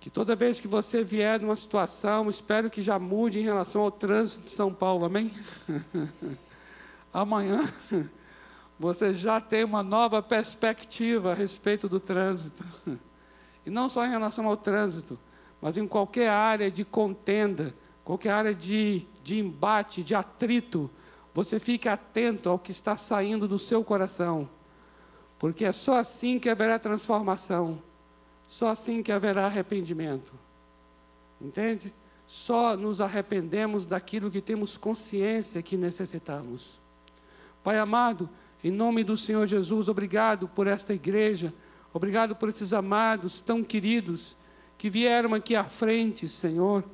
[0.00, 3.90] Que toda vez que você vier numa situação, espero que já mude em relação ao
[3.90, 5.30] trânsito de São Paulo, amém?
[7.12, 7.70] Amanhã
[8.78, 12.64] você já tem uma nova perspectiva a respeito do trânsito.
[13.66, 15.18] E não só em relação ao trânsito,
[15.58, 17.74] mas em qualquer área de contenda,
[18.04, 20.90] qualquer área de, de embate, de atrito
[21.34, 24.48] você fique atento ao que está saindo do seu coração,
[25.36, 27.82] porque é só assim que haverá transformação,
[28.46, 30.32] só assim que haverá arrependimento.
[31.40, 31.92] Entende?
[32.24, 36.80] Só nos arrependemos daquilo que temos consciência que necessitamos.
[37.64, 38.30] Pai amado,
[38.62, 41.52] em nome do Senhor Jesus, obrigado por esta igreja,
[41.92, 44.36] obrigado por esses amados tão queridos
[44.78, 46.84] que vieram aqui à frente, Senhor.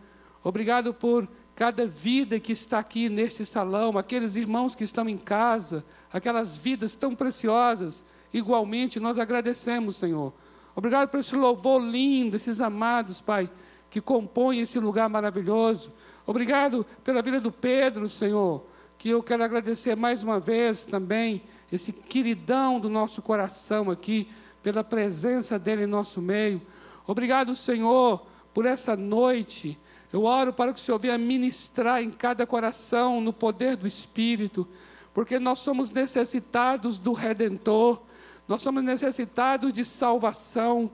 [0.43, 5.85] Obrigado por cada vida que está aqui neste salão, aqueles irmãos que estão em casa,
[6.11, 10.33] aquelas vidas tão preciosas, igualmente nós agradecemos, Senhor.
[10.75, 13.51] Obrigado por esse louvor lindo, esses amados, Pai,
[13.91, 15.93] que compõem esse lugar maravilhoso.
[16.27, 18.65] Obrigado pela vida do Pedro, Senhor,
[18.97, 24.29] que eu quero agradecer mais uma vez também, esse queridão do nosso coração aqui,
[24.63, 26.63] pela presença dele em nosso meio.
[27.07, 29.79] Obrigado, Senhor, por essa noite
[30.13, 34.67] eu oro para que o Senhor venha ministrar em cada coração no poder do Espírito,
[35.15, 38.01] porque nós somos necessitados do Redentor,
[38.49, 40.91] nós somos necessitados de salvação,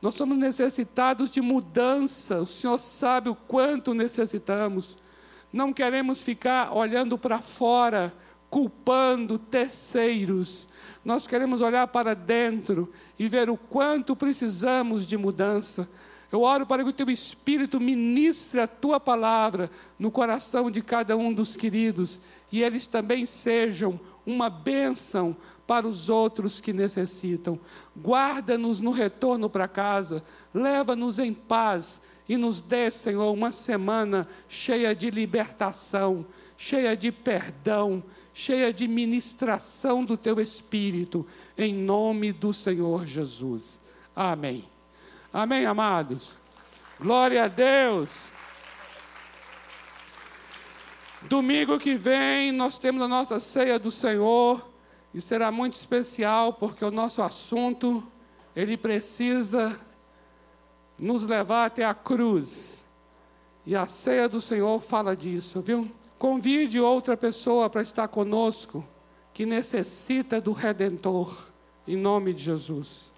[0.00, 2.40] nós somos necessitados de mudança.
[2.40, 4.96] O Senhor sabe o quanto necessitamos.
[5.52, 8.14] Não queremos ficar olhando para fora,
[8.48, 10.68] culpando terceiros.
[11.04, 15.88] Nós queremos olhar para dentro e ver o quanto precisamos de mudança.
[16.30, 21.16] Eu oro para que o teu Espírito ministre a tua palavra no coração de cada
[21.16, 22.20] um dos queridos
[22.52, 25.36] e eles também sejam uma bênção
[25.66, 27.58] para os outros que necessitam.
[27.96, 34.94] Guarda-nos no retorno para casa, leva-nos em paz e nos dê, Senhor, uma semana cheia
[34.94, 36.24] de libertação,
[36.56, 38.02] cheia de perdão,
[38.32, 41.26] cheia de ministração do teu Espírito,
[41.58, 43.80] em nome do Senhor Jesus.
[44.14, 44.64] Amém.
[45.32, 46.36] Amém, amados?
[46.98, 48.10] Glória a Deus.
[51.22, 54.68] Domingo que vem nós temos a nossa ceia do Senhor
[55.14, 58.02] e será muito especial porque o nosso assunto
[58.56, 59.78] ele precisa
[60.98, 62.84] nos levar até a cruz.
[63.64, 65.88] E a ceia do Senhor fala disso, viu?
[66.18, 68.84] Convide outra pessoa para estar conosco
[69.32, 71.50] que necessita do redentor
[71.86, 73.09] em nome de Jesus.